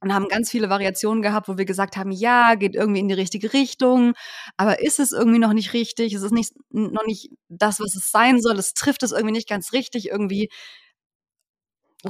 und 0.00 0.12
haben 0.12 0.28
ganz 0.28 0.50
viele 0.50 0.68
Variationen 0.68 1.22
gehabt, 1.22 1.48
wo 1.48 1.56
wir 1.56 1.64
gesagt 1.64 1.96
haben, 1.96 2.10
ja, 2.10 2.54
geht 2.54 2.74
irgendwie 2.74 3.00
in 3.00 3.08
die 3.08 3.14
richtige 3.14 3.52
Richtung, 3.52 4.14
aber 4.56 4.82
ist 4.82 5.00
es 5.00 5.12
irgendwie 5.12 5.38
noch 5.38 5.54
nicht 5.54 5.72
richtig? 5.72 6.12
Es 6.12 6.22
ist 6.22 6.32
nicht, 6.32 6.52
noch 6.70 7.06
nicht 7.06 7.30
das, 7.48 7.80
was 7.80 7.94
es 7.96 8.10
sein 8.10 8.40
soll. 8.40 8.58
Es 8.58 8.74
trifft 8.74 9.02
es 9.02 9.12
irgendwie 9.12 9.32
nicht 9.32 9.48
ganz 9.48 9.72
richtig. 9.72 10.08
Irgendwie 10.10 10.50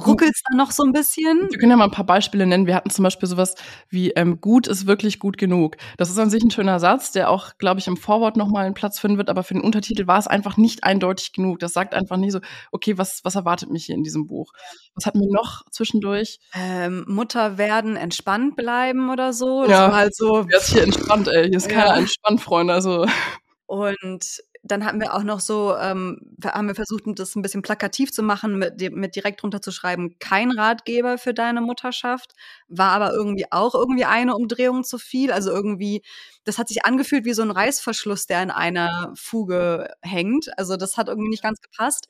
ruckelt 0.05 0.31
es 0.33 0.41
dann 0.49 0.57
noch 0.57 0.71
so 0.71 0.83
ein 0.83 0.91
bisschen. 0.91 1.47
Wir 1.49 1.57
können 1.57 1.71
ja 1.71 1.77
mal 1.77 1.85
ein 1.85 1.91
paar 1.91 2.05
Beispiele 2.05 2.45
nennen. 2.45 2.67
Wir 2.67 2.75
hatten 2.75 2.89
zum 2.89 3.03
Beispiel 3.03 3.27
sowas 3.27 3.55
wie 3.89 4.11
ähm, 4.11 4.41
gut 4.41 4.67
ist 4.67 4.87
wirklich 4.87 5.19
gut 5.19 5.37
genug. 5.37 5.77
Das 5.97 6.09
ist 6.09 6.17
an 6.19 6.29
sich 6.29 6.43
ein 6.43 6.51
schöner 6.51 6.79
Satz, 6.79 7.11
der 7.11 7.29
auch, 7.29 7.57
glaube 7.57 7.79
ich, 7.79 7.87
im 7.87 7.97
Vorwort 7.97 8.37
nochmal 8.37 8.65
einen 8.65 8.73
Platz 8.73 8.99
finden 8.99 9.17
wird, 9.17 9.29
aber 9.29 9.43
für 9.43 9.53
den 9.53 9.63
Untertitel 9.63 10.07
war 10.07 10.19
es 10.19 10.27
einfach 10.27 10.57
nicht 10.57 10.83
eindeutig 10.83 11.33
genug. 11.33 11.59
Das 11.59 11.73
sagt 11.73 11.93
einfach 11.93 12.17
nicht 12.17 12.31
so, 12.31 12.39
okay, 12.71 12.97
was, 12.97 13.21
was 13.23 13.35
erwartet 13.35 13.69
mich 13.71 13.85
hier 13.85 13.95
in 13.95 14.03
diesem 14.03 14.27
Buch? 14.27 14.53
Was 14.95 15.05
hatten 15.05 15.19
wir 15.19 15.31
noch 15.31 15.63
zwischendurch? 15.71 16.39
Ähm, 16.53 17.05
Mutter 17.07 17.57
werden, 17.57 17.95
entspannt 17.95 18.55
bleiben 18.55 19.09
oder 19.09 19.33
so. 19.33 19.61
Das 19.63 19.71
Ja. 19.71 19.93
halt 19.95 20.15
so. 20.15 20.45
Wer 20.47 20.57
ist 20.59 20.69
hier 20.69 20.83
entspannt, 20.83 21.27
ey? 21.27 21.47
Hier 21.47 21.57
ist 21.57 21.69
keiner 21.69 21.87
Ja. 21.91 21.97
entspannt, 21.97 22.41
Freunde. 22.41 22.73
Also 22.73 23.05
Und 23.65 24.25
dann 24.71 24.85
hatten 24.85 24.99
wir 24.99 25.13
auch 25.13 25.23
noch 25.23 25.39
so, 25.39 25.75
ähm, 25.77 26.19
haben 26.43 26.67
wir 26.67 26.75
versucht, 26.75 27.03
das 27.15 27.35
ein 27.35 27.41
bisschen 27.41 27.61
plakativ 27.61 28.11
zu 28.11 28.23
machen, 28.23 28.57
mit, 28.57 28.79
mit 28.93 29.15
direkt 29.15 29.41
drunter 29.41 29.61
zu 29.61 29.71
schreiben, 29.71 30.17
kein 30.19 30.51
Ratgeber 30.51 31.17
für 31.17 31.33
deine 31.33 31.61
Mutterschaft, 31.61 32.33
war 32.67 32.91
aber 32.91 33.13
irgendwie 33.13 33.45
auch 33.51 33.75
irgendwie 33.75 34.05
eine 34.05 34.35
Umdrehung 34.35 34.83
zu 34.83 34.97
viel. 34.97 35.31
Also 35.31 35.51
irgendwie, 35.51 36.01
das 36.43 36.57
hat 36.57 36.67
sich 36.67 36.85
angefühlt 36.85 37.25
wie 37.25 37.33
so 37.33 37.41
ein 37.41 37.51
Reißverschluss, 37.51 38.27
der 38.27 38.43
in 38.43 38.51
einer 38.51 39.13
Fuge 39.15 39.89
hängt. 40.01 40.47
Also 40.57 40.77
das 40.77 40.97
hat 40.97 41.07
irgendwie 41.07 41.29
nicht 41.29 41.43
ganz 41.43 41.61
gepasst. 41.61 42.07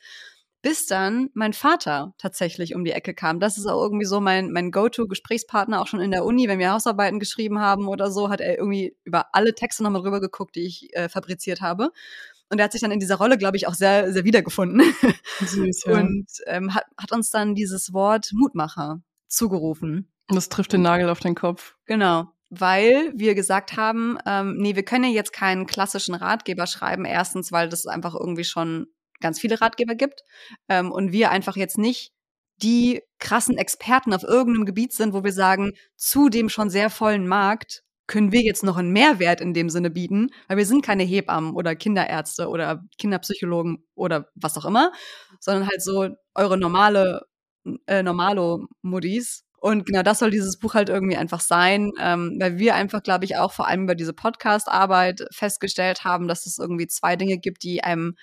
Bis 0.64 0.88
dann 0.88 1.30
mein 1.34 1.54
Vater 1.54 2.14
tatsächlich 2.18 2.74
um 2.76 2.84
die 2.84 2.92
Ecke 2.92 3.14
kam. 3.14 3.40
Das 3.40 3.58
ist 3.58 3.68
auch 3.68 3.82
irgendwie 3.82 4.06
so 4.06 4.20
mein, 4.20 4.52
mein 4.52 4.72
Go-To-Gesprächspartner, 4.72 5.80
auch 5.82 5.88
schon 5.88 6.02
in 6.02 6.12
der 6.12 6.26
Uni, 6.26 6.48
wenn 6.48 6.58
wir 6.60 6.72
Hausarbeiten 6.72 7.20
geschrieben 7.20 7.60
haben 7.60 7.88
oder 7.88 8.12
so, 8.12 8.30
hat 8.30 8.42
er 8.42 8.58
irgendwie 8.58 8.96
über 9.04 9.28
alle 9.34 9.54
Texte 9.54 9.84
nochmal 9.84 10.02
rüber 10.02 10.20
geguckt, 10.20 10.56
die 10.56 10.66
ich 10.66 10.96
äh, 10.96 11.10
fabriziert 11.10 11.62
habe. 11.62 11.92
Und 12.50 12.60
er 12.60 12.66
hat 12.66 12.72
sich 12.72 12.82
dann 12.82 12.92
in 12.92 13.00
dieser 13.00 13.16
Rolle, 13.16 13.38
glaube 13.38 13.58
ich, 13.58 13.68
auch 13.68 13.74
sehr, 13.74 14.12
sehr 14.14 14.24
wiedergefunden. 14.24 14.82
süß, 15.42 15.84
ja. 15.88 15.94
Und 15.94 16.08
Und 16.08 16.28
ähm, 16.46 16.74
hat, 16.74 16.86
hat 16.98 17.12
uns 17.12 17.30
dann 17.30 17.56
dieses 17.56 17.94
Wort 17.94 18.30
Mutmacher 18.34 19.02
zugerufen. 19.28 20.12
das 20.28 20.50
trifft 20.50 20.74
den 20.74 20.82
Nagel 20.82 21.10
auf 21.10 21.20
den 21.20 21.36
Kopf. 21.36 21.76
Genau. 21.86 22.32
weil 22.50 23.12
wir 23.14 23.36
gesagt 23.36 23.76
haben, 23.76 24.18
ähm, 24.26 24.56
nee, 24.58 24.76
wir 24.76 24.84
können 24.84 25.04
ja 25.04 25.10
jetzt 25.10 25.34
keinen 25.34 25.66
klassischen 25.66 26.16
Ratgeber 26.16 26.66
schreiben. 26.66 27.04
Erstens, 27.04 27.52
weil 27.52 27.68
das 27.68 27.86
einfach 27.86 28.16
irgendwie 28.16 28.46
schon 28.46 28.88
ganz 29.20 29.40
viele 29.40 29.60
Ratgeber 29.60 29.96
gibt 29.96 30.24
ähm, 30.70 30.92
und 30.92 31.12
wir 31.12 31.32
einfach 31.32 31.58
jetzt 31.58 31.78
nicht 31.78 32.14
die 32.62 33.02
krassen 33.20 33.58
Experten 33.58 34.14
auf 34.14 34.24
irgendeinem 34.24 34.66
Gebiet 34.66 34.94
sind, 34.94 35.14
wo 35.14 35.24
wir 35.24 35.34
sagen, 35.34 35.74
zu 35.96 36.30
dem 36.30 36.50
schon 36.50 36.70
sehr 36.70 36.90
vollen 36.90 37.28
Markt 37.28 37.84
können 38.08 38.32
wir 38.32 38.42
jetzt 38.42 38.64
noch 38.64 38.78
einen 38.78 38.92
Mehrwert 38.92 39.42
in 39.42 39.54
dem 39.54 39.70
Sinne 39.70 39.90
bieten, 39.90 40.30
weil 40.48 40.58
wir 40.58 40.66
sind 40.66 40.84
keine 40.84 41.04
Hebammen 41.04 41.54
oder 41.54 41.76
Kinderärzte 41.76 42.48
oder 42.48 42.84
Kinderpsychologen 42.98 43.86
oder 43.96 44.30
was 44.36 44.58
auch 44.58 44.66
immer, 44.66 44.92
sondern 45.40 45.68
halt 45.68 45.82
so 45.82 46.10
eure 46.34 46.58
normale 46.58 47.28
äh, 47.88 48.02
Normalo-Muddis. 48.02 49.44
Und 49.60 49.86
genau 49.86 50.04
das 50.04 50.20
soll 50.20 50.32
dieses 50.32 50.60
Buch 50.60 50.76
halt 50.76 50.88
irgendwie 50.88 51.18
einfach 51.18 51.42
sein, 51.42 51.92
ähm, 52.00 52.38
weil 52.40 52.58
wir 52.60 52.76
einfach, 52.76 53.02
glaube 53.04 53.26
ich, 53.26 53.38
auch 53.38 53.52
vor 53.52 53.68
allem 53.68 53.84
über 53.84 53.96
diese 53.96 54.14
Podcast-Arbeit 54.14 55.26
festgestellt 55.32 56.04
haben, 56.04 56.28
dass 56.28 56.46
es 56.46 56.60
irgendwie 56.60 56.88
zwei 56.88 57.16
Dinge 57.16 57.40
gibt, 57.40 57.64
die 57.64 57.84
einem 57.84 58.16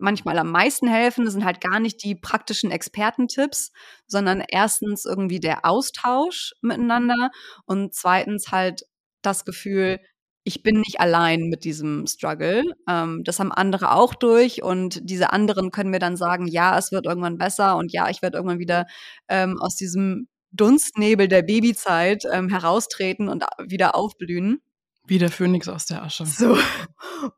manchmal 0.00 0.38
am 0.38 0.50
meisten 0.50 0.88
helfen. 0.88 1.24
Das 1.24 1.34
sind 1.34 1.44
halt 1.44 1.60
gar 1.60 1.78
nicht 1.78 2.02
die 2.02 2.14
praktischen 2.16 2.70
Expertentipps, 2.70 3.70
sondern 4.06 4.42
erstens 4.46 5.04
irgendwie 5.04 5.40
der 5.40 5.64
Austausch 5.64 6.54
miteinander 6.62 7.30
und 7.64 7.94
zweitens 7.94 8.50
halt 8.50 8.82
das 9.22 9.44
Gefühl, 9.44 10.00
ich 10.44 10.62
bin 10.62 10.80
nicht 10.80 11.00
allein 11.00 11.48
mit 11.48 11.64
diesem 11.64 12.06
Struggle. 12.06 12.64
Ähm, 12.88 13.22
das 13.24 13.38
haben 13.38 13.52
andere 13.52 13.92
auch 13.92 14.14
durch 14.14 14.62
und 14.62 15.00
diese 15.02 15.32
anderen 15.32 15.70
können 15.70 15.90
mir 15.90 15.98
dann 15.98 16.16
sagen, 16.16 16.46
ja, 16.46 16.78
es 16.78 16.92
wird 16.92 17.06
irgendwann 17.06 17.38
besser 17.38 17.76
und 17.76 17.92
ja, 17.92 18.08
ich 18.08 18.22
werde 18.22 18.38
irgendwann 18.38 18.58
wieder 18.58 18.86
ähm, 19.28 19.58
aus 19.60 19.76
diesem 19.76 20.28
Dunstnebel 20.52 21.28
der 21.28 21.42
Babyzeit 21.42 22.24
ähm, 22.32 22.48
heraustreten 22.48 23.28
und 23.28 23.44
wieder 23.66 23.94
aufblühen. 23.94 24.60
Wie 25.06 25.18
der 25.18 25.30
Phönix 25.30 25.68
aus 25.68 25.86
der 25.86 26.02
Asche. 26.02 26.26
So. 26.26 26.56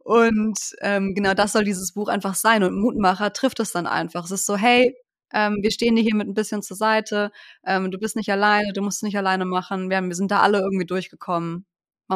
Und 0.04 0.58
ähm, 0.80 1.14
genau 1.14 1.34
das 1.34 1.52
soll 1.52 1.64
dieses 1.64 1.92
Buch 1.94 2.08
einfach 2.08 2.34
sein. 2.34 2.62
Und 2.62 2.78
Mutmacher 2.78 3.32
trifft 3.32 3.60
es 3.60 3.72
dann 3.72 3.86
einfach. 3.86 4.24
Es 4.24 4.30
ist 4.30 4.46
so, 4.46 4.56
hey, 4.56 4.94
ähm, 5.32 5.58
wir 5.62 5.70
stehen 5.70 5.96
dir 5.96 6.02
hier 6.02 6.14
mit 6.14 6.28
ein 6.28 6.34
bisschen 6.34 6.62
zur 6.62 6.76
Seite. 6.76 7.30
Ähm, 7.64 7.90
du 7.90 7.98
bist 7.98 8.16
nicht 8.16 8.30
alleine, 8.30 8.72
du 8.72 8.82
musst 8.82 8.98
es 8.98 9.02
nicht 9.02 9.16
alleine 9.16 9.44
machen. 9.44 9.88
Wir, 9.88 9.96
haben, 9.96 10.08
wir 10.08 10.16
sind 10.16 10.30
da 10.30 10.40
alle 10.40 10.60
irgendwie 10.60 10.86
durchgekommen. 10.86 11.66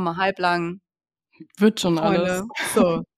Mama 0.00 0.16
halblang. 0.16 0.80
Wird 1.58 1.80
schon 1.80 1.98
Freunde. 1.98 2.22
alles. 2.22 2.44
So. 2.74 3.02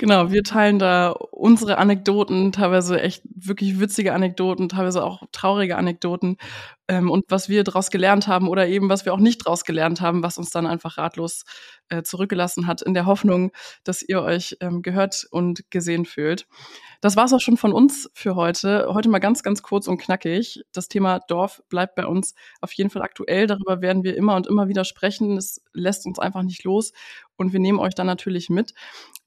Genau, 0.00 0.30
wir 0.30 0.44
teilen 0.44 0.78
da 0.78 1.10
unsere 1.10 1.76
Anekdoten, 1.78 2.52
teilweise 2.52 3.00
echt 3.02 3.24
wirklich 3.34 3.80
witzige 3.80 4.14
Anekdoten, 4.14 4.68
teilweise 4.68 5.02
auch 5.02 5.24
traurige 5.32 5.76
Anekdoten 5.76 6.36
ähm, 6.88 7.10
und 7.10 7.24
was 7.28 7.48
wir 7.48 7.64
daraus 7.64 7.90
gelernt 7.90 8.26
haben 8.26 8.48
oder 8.48 8.66
eben 8.66 8.88
was 8.88 9.04
wir 9.04 9.12
auch 9.12 9.18
nicht 9.18 9.46
daraus 9.46 9.64
gelernt 9.64 10.00
haben, 10.00 10.22
was 10.22 10.38
uns 10.38 10.50
dann 10.50 10.66
einfach 10.66 10.98
ratlos 10.98 11.44
äh, 11.90 12.02
zurückgelassen 12.02 12.66
hat, 12.66 12.82
in 12.82 12.94
der 12.94 13.06
Hoffnung, 13.06 13.52
dass 13.84 14.02
ihr 14.02 14.22
euch 14.22 14.56
ähm, 14.60 14.82
gehört 14.82 15.26
und 15.30 15.70
gesehen 15.70 16.06
fühlt. 16.06 16.46
Das 17.00 17.14
war's 17.14 17.32
auch 17.32 17.40
schon 17.40 17.56
von 17.56 17.72
uns 17.72 18.10
für 18.12 18.34
heute. 18.34 18.88
Heute 18.92 19.08
mal 19.08 19.20
ganz, 19.20 19.44
ganz 19.44 19.62
kurz 19.62 19.86
und 19.86 19.98
knackig. 19.98 20.64
Das 20.72 20.88
Thema 20.88 21.20
Dorf 21.20 21.62
bleibt 21.68 21.94
bei 21.94 22.04
uns 22.06 22.34
auf 22.60 22.72
jeden 22.72 22.90
Fall 22.90 23.02
aktuell. 23.02 23.46
Darüber 23.46 23.80
werden 23.80 24.02
wir 24.02 24.16
immer 24.16 24.34
und 24.34 24.48
immer 24.48 24.66
wieder 24.68 24.84
sprechen. 24.84 25.36
Es 25.36 25.62
lässt 25.72 26.06
uns 26.06 26.18
einfach 26.18 26.42
nicht 26.42 26.64
los 26.64 26.92
und 27.36 27.52
wir 27.52 27.60
nehmen 27.60 27.78
euch 27.78 27.94
dann 27.94 28.08
natürlich 28.08 28.50
mit. 28.50 28.74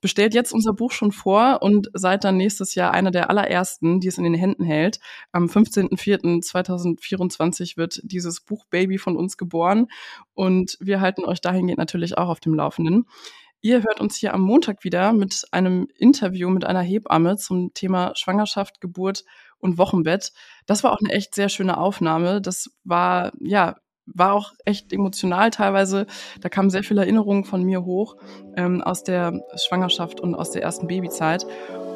Bestellt 0.02 0.34
jetzt 0.34 0.52
unser 0.52 0.74
Buch 0.74 0.92
schon 0.92 1.14
vor 1.14 1.62
und 1.62 1.90
seid 1.94 2.26
dann 2.26 2.36
nächstes 2.36 2.76
Jahr 2.76 2.92
einer 2.92 3.12
der 3.12 3.30
allerersten, 3.30 4.02
die 4.02 4.10
es 4.10 4.18
in 4.18 4.26
den 4.26 4.34
Händen 4.34 4.66
hält. 4.66 5.00
Am 5.32 5.46
15.04.2024 5.46 7.51
wird 7.78 8.02
dieses 8.04 8.42
Buch 8.42 8.66
Baby 8.70 8.98
von 8.98 9.18
uns 9.18 9.38
geboren 9.38 9.88
und 10.34 10.78
wir 10.80 11.02
halten 11.02 11.26
euch 11.26 11.42
dahingehend 11.42 11.80
natürlich 11.80 12.18
auch 12.18 12.30
auf 12.30 12.40
dem 12.40 12.54
Laufenden. 12.54 13.06
Ihr 13.64 13.84
hört 13.84 14.02
uns 14.02 14.16
hier 14.16 14.34
am 14.34 14.42
Montag 14.42 14.84
wieder 14.84 15.14
mit 15.14 15.46
einem 15.52 15.88
Interview 15.98 16.50
mit 16.50 16.66
einer 16.66 16.82
Hebamme 16.82 17.38
zum 17.38 17.74
Thema 17.76 18.12
Schwangerschaft, 18.16 18.82
Geburt 18.82 19.24
und 19.60 19.78
Wochenbett. 19.78 20.34
Das 20.66 20.84
war 20.84 20.94
auch 20.94 21.00
eine 21.00 21.14
echt 21.14 21.36
sehr 21.36 21.48
schöne 21.48 21.78
Aufnahme. 21.78 22.42
Das 22.42 22.72
war, 22.84 23.32
ja, 23.40 23.76
war 24.08 24.34
auch 24.34 24.54
echt 24.66 24.92
emotional 24.92 25.52
teilweise. 25.52 26.08
Da 26.42 26.50
kamen 26.50 26.72
sehr 26.72 26.84
viele 26.84 27.02
Erinnerungen 27.02 27.46
von 27.46 27.64
mir 27.64 27.86
hoch 27.86 28.18
ähm, 28.58 28.82
aus 28.82 29.04
der 29.04 29.40
Schwangerschaft 29.56 30.20
und 30.20 30.34
aus 30.34 30.50
der 30.50 30.64
ersten 30.64 30.88
Babyzeit. 30.88 31.46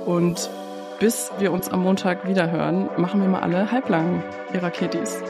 Und 0.05 0.49
bis 0.99 1.31
wir 1.39 1.51
uns 1.51 1.69
am 1.69 1.81
Montag 1.81 2.27
wieder 2.27 2.49
hören, 2.49 2.89
machen 2.97 3.21
wir 3.21 3.27
mal 3.27 3.41
alle 3.41 3.71
halblang, 3.71 4.23
ihr 4.53 4.63
Raketis. 4.63 5.21